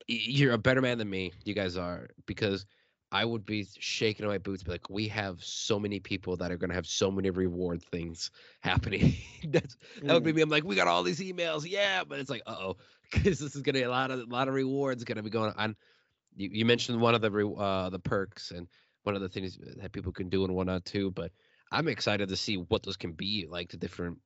[0.06, 1.32] you're a better man than me.
[1.44, 2.66] You guys are because
[3.12, 6.58] I would be shaking my boots, be like, we have so many people that are
[6.58, 8.30] gonna have so many reward things
[8.62, 9.14] happening.
[9.48, 10.34] That's that would be Mm.
[10.34, 10.42] me.
[10.42, 12.76] I'm like, we got all these emails, yeah, but it's like, uh oh,
[13.10, 15.54] because this is gonna be a lot of a lot of rewards gonna be going
[15.56, 15.76] on.
[16.36, 18.68] You, you mentioned one of the re, uh, the perks and
[19.04, 21.10] one of the things that people can do and whatnot too.
[21.10, 21.32] But
[21.72, 24.18] I'm excited to see what those can be like the different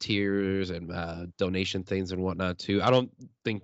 [0.00, 2.82] tiers and uh, donation things and whatnot too.
[2.82, 3.10] I don't
[3.44, 3.62] think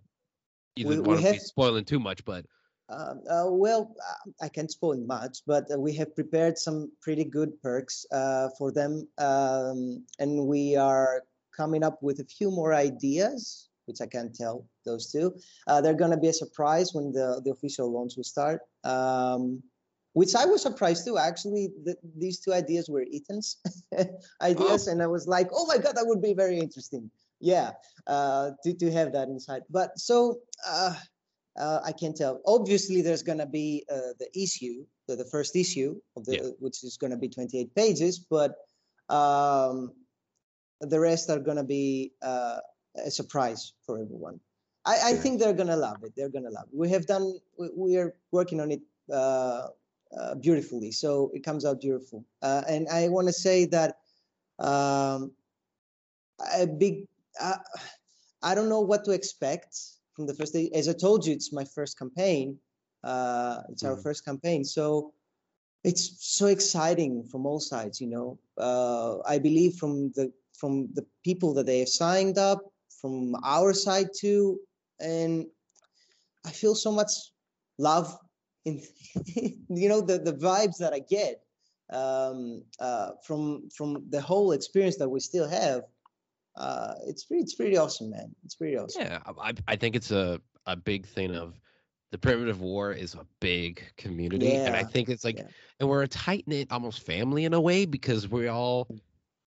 [0.76, 2.46] you We- don't we want to be spoiling too much, but
[2.90, 7.24] Um, uh, well, uh, I can't spoil much, but uh, we have prepared some pretty
[7.24, 11.22] good perks uh, for them, um, and we are
[11.56, 15.34] coming up with a few more ideas, which I can't tell those two.
[15.66, 19.62] Uh, they're going to be a surprise when the, the official launch will start, um,
[20.12, 21.16] which I was surprised too.
[21.16, 23.56] Actually, th- these two ideas were Ethan's
[24.42, 27.10] ideas, and I was like, oh my god, that would be very interesting.
[27.40, 27.72] Yeah,
[28.06, 29.62] uh, to to have that inside.
[29.70, 30.40] But so.
[31.56, 32.40] Uh, I can tell.
[32.46, 36.50] Obviously, there's going to be uh, the issue, the, the first issue of the, Yeah.
[36.58, 38.56] which is going to be 28 pages, but
[39.08, 39.92] um,
[40.80, 42.58] the rest are going to be uh,
[42.96, 44.40] a surprise for everyone.
[44.84, 45.20] I, I Yeah.
[45.20, 46.12] think they're going to love it.
[46.16, 46.76] They're going to love it.
[46.76, 47.38] We have done.
[47.58, 48.80] We, we are working on it
[49.12, 49.68] uh,
[50.18, 52.24] uh, beautifully, so it comes out beautiful.
[52.42, 53.98] Uh, and I want to say that
[54.58, 55.32] um,
[56.56, 57.06] a big.
[57.40, 57.58] Uh,
[58.42, 59.76] I don't know what to expect
[60.14, 60.70] from the first day.
[60.74, 62.58] As I told you, it's my first campaign.
[63.04, 64.02] Uh, it's our Mhm.
[64.02, 65.12] first campaign, so
[65.84, 68.00] it's so exciting from all sides.
[68.00, 72.60] You know, uh, I believe from the from the people that they have signed up,
[73.00, 74.60] from our side too,
[75.00, 75.46] and
[76.44, 77.10] I feel so much
[77.78, 78.16] love
[78.64, 78.80] in
[79.68, 81.42] you know the the vibes that I get
[81.92, 85.82] um, uh, from from the whole experience that we still have
[86.56, 88.34] uh, it's pretty, it's pretty awesome, man.
[88.44, 89.02] It's pretty awesome.
[89.02, 91.60] yeah, I, I- think it's a a big thing of
[92.10, 95.48] the primitive war is a big community, and I think it's like, yeah.
[95.80, 98.88] and we're a tight knit, almost family in a way because we all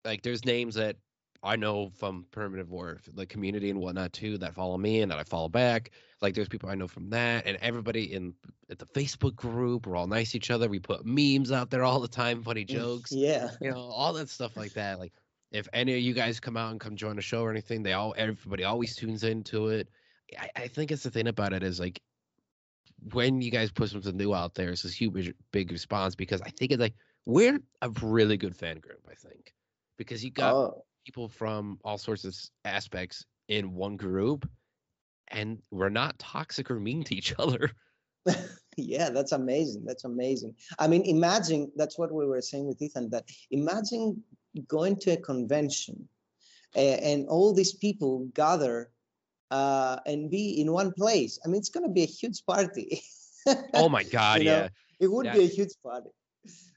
[0.03, 0.23] like.
[0.23, 0.97] There's names that
[1.43, 5.19] I know from primitive war, the community and whatnot too, that follow me and that
[5.19, 5.91] I follow back.
[6.21, 8.33] Like there's people I know from that, and everybody in
[8.71, 9.85] at the Facebook group.
[9.85, 10.67] We're all nice to each other.
[10.67, 14.29] We put memes out there all the time, funny jokes Yeah, you know, all that
[14.29, 14.97] stuff like that.
[14.97, 15.13] Like,
[15.55, 17.93] if any of you guys come out and come join a show or anything, they
[17.93, 19.87] all everybody always tunes into it.
[20.37, 22.01] I, I think it's the thing about it is like
[23.13, 26.49] when you guys put something new out there, it's this huge big response because I
[26.49, 26.95] think it's like
[27.25, 29.01] we're a really good fan group.
[29.09, 29.53] I think
[29.97, 32.35] because you got oh, people from all sorts of
[32.65, 34.49] aspects in one group,
[35.29, 37.71] and we're not toxic or mean to each other.
[38.77, 39.85] yeah, that's amazing.
[39.85, 40.55] That's amazing.
[40.79, 43.09] I mean, imagine that's what we were saying with Ethan.
[43.11, 44.21] That imagine
[44.63, 46.07] going to a convention
[46.75, 48.91] and, and all these people gather
[49.51, 51.39] uh, and be in one place.
[51.43, 53.01] I mean, it's going to be a huge party.
[53.73, 54.67] Oh my god, You know, yeah.
[54.99, 56.09] it would be a huge party.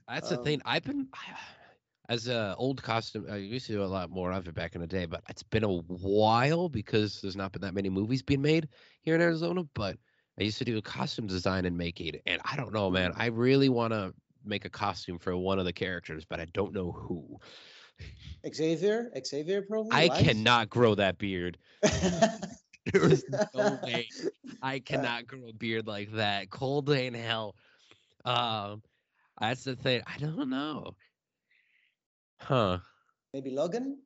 [0.08, 0.62] That's the Um, thing.
[0.64, 1.08] I've been
[2.08, 3.26] as a old costume.
[3.30, 5.42] I used to do a lot more of it back in the day, but it's
[5.42, 8.68] been a while because there's not been that many movies being made
[9.02, 9.64] here in Arizona.
[9.74, 9.96] But
[10.38, 13.12] I used to do costume design and making, and I don't know, man.
[13.16, 14.14] I really want to
[14.44, 17.38] make a costume for one of the characters, but I don't know who.
[18.52, 19.90] Xavier, Xavier, probably.
[19.92, 20.24] I right?
[20.24, 21.58] cannot grow that beard.
[22.92, 23.24] There is
[23.54, 24.08] no way
[24.62, 26.48] I cannot grow a beard like that.
[26.48, 27.54] Cold day in hell.
[28.24, 28.82] Um,
[29.38, 30.02] that's the thing.
[30.06, 30.94] I don't know.
[32.40, 32.78] Huh.
[33.34, 33.98] Maybe Logan.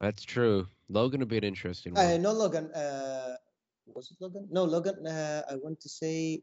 [0.00, 0.66] That's true.
[0.88, 2.22] Logan would be an interesting Uh, one.
[2.22, 2.70] no, Logan.
[2.72, 3.36] Uh,
[3.86, 4.48] was it Logan?
[4.50, 5.06] No, Logan.
[5.06, 6.42] Uh, I want to say.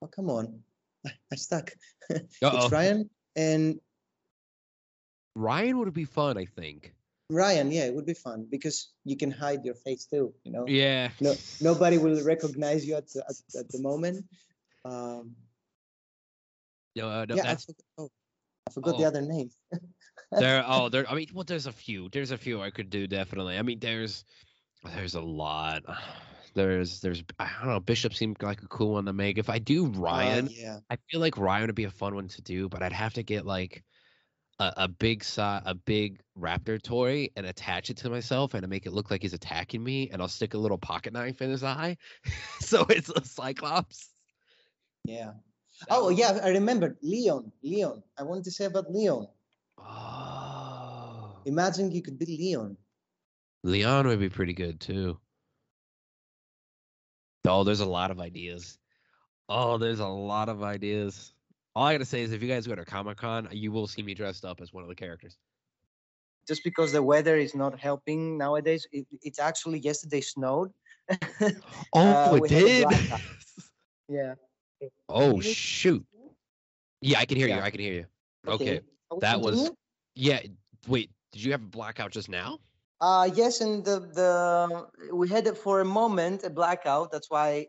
[0.00, 0.62] Oh, come on.
[1.32, 1.70] I stuck.
[2.10, 3.80] It's Ryan and
[5.34, 6.94] Ryan would be fun, I think.
[7.30, 7.70] Ryan.
[7.70, 10.34] Yeah, it would be fun because you can hide your face too.
[10.44, 11.10] You know, Yeah.
[11.20, 14.24] no, nobody will recognize you at the, at, at the moment.
[14.84, 15.36] Um,
[16.96, 17.56] No, uh, no, yeah, I
[17.98, 18.10] oh,
[18.66, 19.08] I forgot the Oh.
[19.08, 19.50] other name.
[20.32, 20.64] there.
[20.66, 21.08] Oh, there.
[21.08, 22.08] I mean, well, there's a few.
[22.10, 23.58] There's a few I could do definitely.
[23.58, 24.24] I mean, there's
[24.82, 25.82] there's a lot.
[26.54, 27.80] There's there's I don't know.
[27.80, 29.38] Bishop seemed like a cool one to make.
[29.38, 30.78] If I do Uh, Ryan, yeah.
[30.90, 33.22] I feel like Ryan would be a fun one to do, but I'd have to
[33.22, 33.84] get like
[34.58, 38.68] a, a big si- a big raptor toy and attach it to myself and to
[38.68, 41.50] make it look like he's attacking me, and I'll stick a little pocket knife in
[41.50, 41.96] his eye,
[42.60, 44.10] so it's a cyclops.
[45.04, 45.32] Yeah.
[45.88, 46.40] Oh, yeah.
[46.42, 47.52] I remembered Leon.
[47.62, 48.02] Leon.
[48.18, 49.28] I wanted to say about Leon.
[49.78, 51.36] Oh.
[51.44, 52.76] Imagine you could be Leon.
[53.62, 55.18] Leon would be pretty good too.
[57.48, 58.78] Oh, there's a lot of ideas.
[59.48, 61.32] Oh, there's a lot of ideas.
[61.74, 64.02] All I gotta say is, if you guys go to Comic Con, you will see
[64.02, 65.36] me dressed up as one of the characters.
[66.46, 70.72] Just because the weather is not helping nowadays, it, it's actually yesterday snowed.
[71.94, 72.86] Oh, Uh, it we did.
[74.08, 74.34] yeah.
[75.08, 76.04] oh shoot.
[77.00, 77.54] Yeah, I can hear you.
[77.60, 78.06] I can hear you.
[78.46, 78.80] Okay.
[79.10, 79.70] I will that was-
[80.14, 80.40] Yeah.
[80.86, 82.58] Wait, did you have a blackout just now?
[83.00, 87.10] Uh yes, and the the we had it for a moment a blackout.
[87.10, 87.66] That's why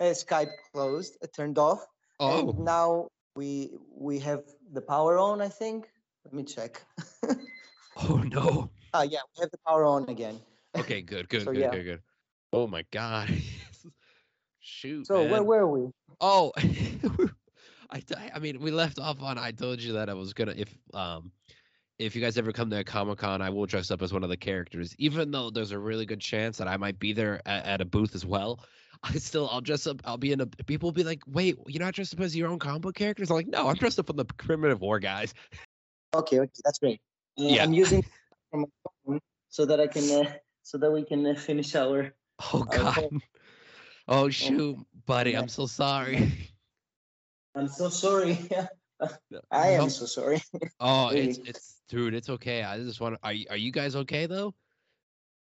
[0.00, 1.84] uh, Skype closed, uh, turned off.
[2.20, 4.42] Oh, And now we we have
[4.72, 5.40] the power on.
[5.40, 5.88] I think.
[6.24, 6.84] Let me check.
[7.96, 8.70] oh no.
[8.94, 10.40] Ah, yeah, we have the power on again.
[10.76, 11.70] Okay, good, good, So, good, yeah.
[11.70, 12.02] good, good.
[12.52, 13.30] Oh my god.
[14.60, 15.08] Shoot.
[15.08, 15.90] So where were we?
[16.20, 18.02] Oh, I,
[18.34, 19.38] I mean, we left off on.
[19.38, 21.32] I told you that I was gonna if um
[21.98, 24.24] if you guys ever come to a Comic Con, I will dress up as one
[24.24, 27.40] of the characters, even though there's a really good chance that I might be there
[27.46, 28.60] at, at a booth as well.
[29.02, 30.00] I still I'll dress up.
[30.04, 30.46] I'll be in a.
[30.46, 33.30] People will be like, "Wait, you're not dressed up as your own comic book characters?"
[33.30, 35.34] I'm like, "No, I'm dressed up in the primitive war guys."
[36.14, 37.00] Okay, okay, that's great.
[37.38, 37.64] Uh, Yeah.
[37.64, 38.02] I'm using
[38.50, 38.66] from my
[39.06, 39.20] phone
[39.50, 40.32] so that I can uh,
[40.62, 42.14] so that we can uh, finish our.
[42.52, 42.62] Oh.
[42.62, 43.08] God.
[44.08, 45.40] Oh shoot, buddy, Yeah.
[45.40, 46.32] I'm so sorry.
[47.54, 48.38] I'm so sorry.
[49.50, 49.88] I am No.
[49.88, 50.42] so sorry.
[50.80, 52.62] Oh, it's it's dude, it's okay.
[52.62, 53.18] I just want.
[53.22, 54.54] Are are you guys okay though?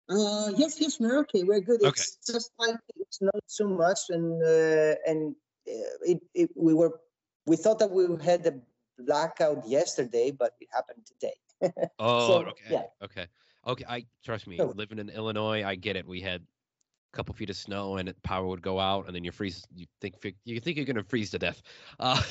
[0.10, 1.44] Uh, yes, yes, we're okay.
[1.44, 1.82] We're good.
[1.82, 2.02] Okay.
[2.02, 5.36] It's just like it's not so much, and uh, and
[5.68, 7.00] uh, it, it we were
[7.46, 8.54] we thought that we had a
[8.98, 11.36] blackout yesterday, but it happened today.
[12.00, 12.72] Oh, So, okay.
[12.72, 12.84] yeah.
[13.04, 13.26] Okay.
[13.66, 13.86] Okay.
[13.90, 14.62] I trust me.
[14.62, 16.06] Living in Illinois, I get it.
[16.06, 19.24] We had a couple feet of snow and it, power would go out, and then
[19.24, 19.66] you freeze.
[19.76, 20.16] You think
[20.46, 21.62] you think you're gonna freeze to death.
[22.00, 22.22] Uh,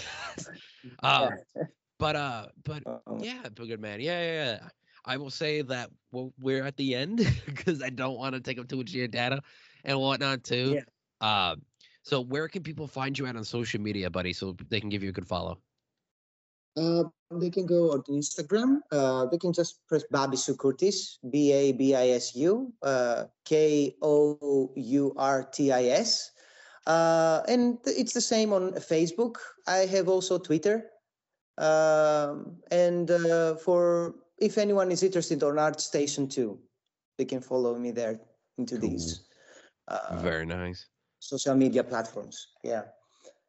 [1.03, 1.33] um,
[1.99, 4.01] but uh, but Uh, yeah, but good man.
[4.01, 4.45] Yeah, yeah.
[4.45, 4.69] yeah.
[5.05, 8.59] I will say that we're, we're at the end because I don't want to take
[8.59, 9.41] up too much of your data
[9.85, 10.81] and whatnot too.
[10.81, 11.51] Yeah.
[11.53, 11.63] Um.
[12.03, 15.03] So where can people find you at on social media, buddy, so they can give
[15.03, 15.59] you a good follow?
[16.77, 18.79] Uh, they can go on Instagram.
[18.93, 23.97] Uh, they can just press Babisu Kourtis, B A B I S U, uh, K
[24.03, 26.31] O U R T I S.
[26.87, 29.37] Uh, and it's the same on Facebook.
[29.67, 30.85] I have also Twitter.
[31.59, 36.59] Um, and uh, for if anyone is interested on ArtStation too,
[37.17, 38.21] they can follow me there
[38.59, 39.23] into these
[39.89, 40.87] uh, Very nice.
[41.19, 42.49] social media platforms.
[42.63, 42.83] Yeah.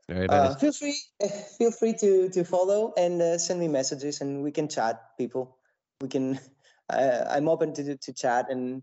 [0.08, 0.96] Very Uh, feel free,
[1.58, 5.18] feel free to to follow and uh, send me messages, and we can chat.
[5.18, 5.58] People,
[6.02, 6.40] we can.
[6.90, 8.82] Uh, I'm open to to chat, and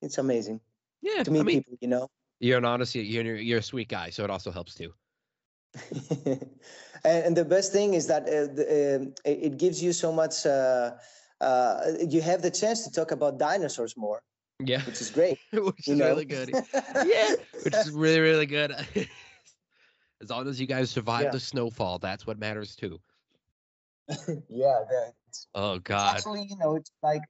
[0.00, 0.58] it's amazing
[1.02, 1.22] yeah.
[1.22, 1.76] to I meet mean, people.
[1.82, 2.08] You know,
[2.40, 4.94] You're an honest, you're you're a sweet guy, so it also helps too.
[7.04, 10.44] and, the best thing is that uh, um, it gives you so much.
[10.44, 10.92] Uh,
[11.40, 14.22] uh, you have the chance to talk about dinosaurs more,
[14.60, 15.38] Yeah, which is great.
[15.52, 16.06] which is know?
[16.06, 16.50] really good.
[17.04, 18.72] yeah, which is really really good.
[20.22, 21.30] as long as you guys survive Yeah.
[21.30, 23.00] the snowfall, that's what matters too.
[24.48, 27.22] yeah, that's Oh God, actually, you know, it's like,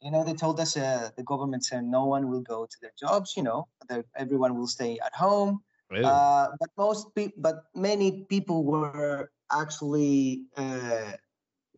[0.00, 2.92] you know, they told us uh, the government said no one will go to their
[2.98, 3.34] jobs.
[3.36, 5.62] You know, that everyone will stay at home.
[6.02, 11.12] Uh, but most people, but many people were actually uh,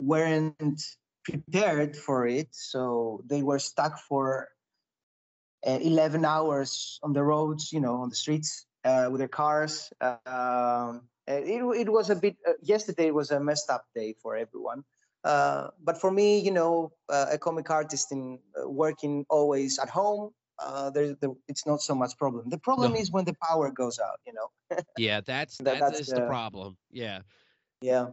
[0.01, 0.83] weren't
[1.25, 4.49] prepared for it, so they were stuck for
[5.67, 9.93] uh, 11 hours on the roads, you know, on the streets uh, with their cars.
[10.01, 12.37] Um, it, it was a bit.
[12.47, 14.85] Uh, yesterday was a messed up day for everyone.
[15.25, 20.91] Uh, but for me, you know, a comic artist in working always at home, uh,
[20.91, 22.49] there, there, it's not so much problem.
[22.49, 22.99] The problem No.
[22.99, 24.19] is when the power goes out.
[24.27, 24.79] You know.
[24.99, 26.77] yeah, that's that- that that's is the the- problem.
[26.91, 27.21] Yeah.
[27.83, 28.09] Yeah.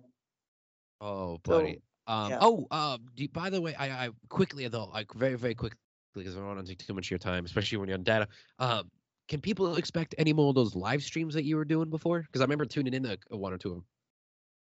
[1.01, 1.81] Oh, So, buddy.
[2.07, 2.29] um.
[2.31, 2.37] yeah.
[2.41, 2.67] Oh.
[2.71, 3.05] Um.
[3.15, 5.79] Do, by the way, I, I quickly though, like very very quickly,
[6.13, 8.03] because I don't want to take too much of your time, especially when you're on
[8.03, 8.27] data.
[8.59, 8.89] Um.
[9.29, 12.21] Can people expect any more of those live streams that you were doing before?
[12.23, 13.85] Because I remember tuning in to uh, one or two of them.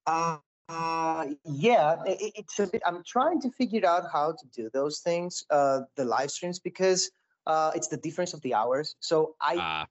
[0.06, 0.38] Uh,
[0.70, 2.82] uh, yeah, i- i- it's a bit.
[2.86, 7.10] I'm trying to figure out how to do those things, uh, the live streams, because
[7.46, 8.96] uh, it's the difference of the hours.
[9.00, 9.86] So I, Ah.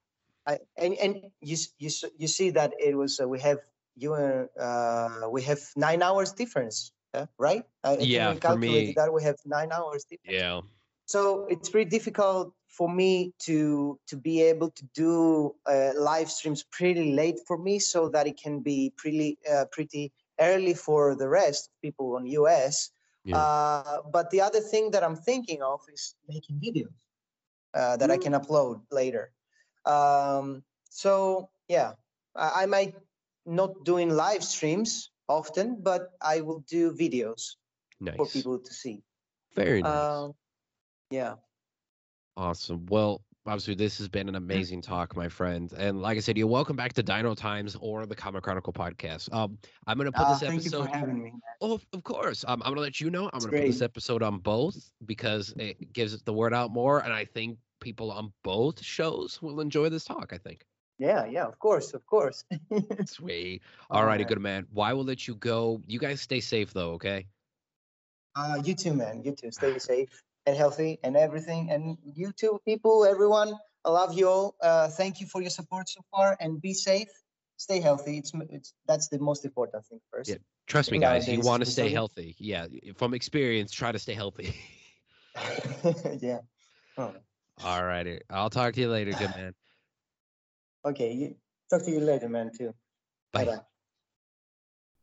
[0.47, 3.59] I and and you you you see that it was uh, we have
[3.95, 7.63] you and uh, we have nine hours difference, uh, right?
[7.99, 10.35] Yeah, we for calculated me- that we have nine hours difference.
[10.39, 10.61] yeah.
[11.05, 16.63] So it's pretty difficult for me to to be able to do uh, live streams
[16.63, 21.29] pretty late for me, so that it can be pretty uh, pretty early for the
[21.29, 22.91] rest of people on US.
[23.23, 23.37] Yeah.
[23.37, 26.91] Uh, but the other thing that I'm thinking of is making videos
[27.73, 29.31] uh, that I can upload later.
[29.85, 31.93] Um, so yeah,
[32.35, 32.95] I, I might
[33.45, 37.55] not doing live streams often, but I will do videos
[37.99, 38.15] Nice.
[38.15, 39.03] for people to see.
[39.55, 39.93] Very nice.
[39.93, 40.33] Um,
[41.09, 41.35] yeah.
[42.35, 42.85] Awesome.
[42.87, 45.73] Well, Obviously, this has been an amazing talk, my friend.
[45.75, 49.33] And like I said, you're welcome back to Dino Times or the Comic Chronicle podcast.
[49.33, 50.77] Um, I'm gonna put Uh, this thank episode.
[50.79, 51.33] you for having me.
[51.59, 52.45] Oh, of- course.
[52.47, 53.25] Um, I'm gonna let you know.
[53.33, 57.11] I'm gonna put this episode on both because it gives the word out more, and
[57.11, 60.31] I think people on both shows will enjoy this talk.
[60.31, 60.65] I think.
[60.97, 62.45] Yeah, yeah, of course, of course.
[63.07, 63.61] Sweet.
[63.89, 64.67] All righty, good man.
[64.71, 65.81] Why will let you go?
[65.85, 67.25] You guys stay safe though, okay?
[68.37, 69.21] Uh, you too, man.
[69.25, 69.51] You too.
[69.51, 71.71] Stay safe and healthy and everything.
[71.71, 73.53] And you too, people, everyone.
[73.85, 74.55] I love you all.
[74.61, 77.09] Uh, thank you for your support so far, and be safe.
[77.57, 78.17] Stay healthy.
[78.17, 80.29] It's it's that's the most important thing first.
[80.29, 80.37] Yeah.
[80.67, 81.27] Trust me, guys.
[81.27, 82.35] You want to stay healthy.
[82.39, 84.55] Yeah, from experience, try to stay healthy.
[86.21, 86.39] yeah.
[86.97, 87.13] Oh,
[87.63, 88.21] All righty.
[88.29, 89.53] I'll talk to you later, good man.
[90.85, 91.11] okay.
[91.11, 91.35] You,
[91.69, 92.51] talk to you later, man.
[92.57, 92.73] Too.
[93.33, 93.45] Bye.
[93.45, 93.61] Bye bye.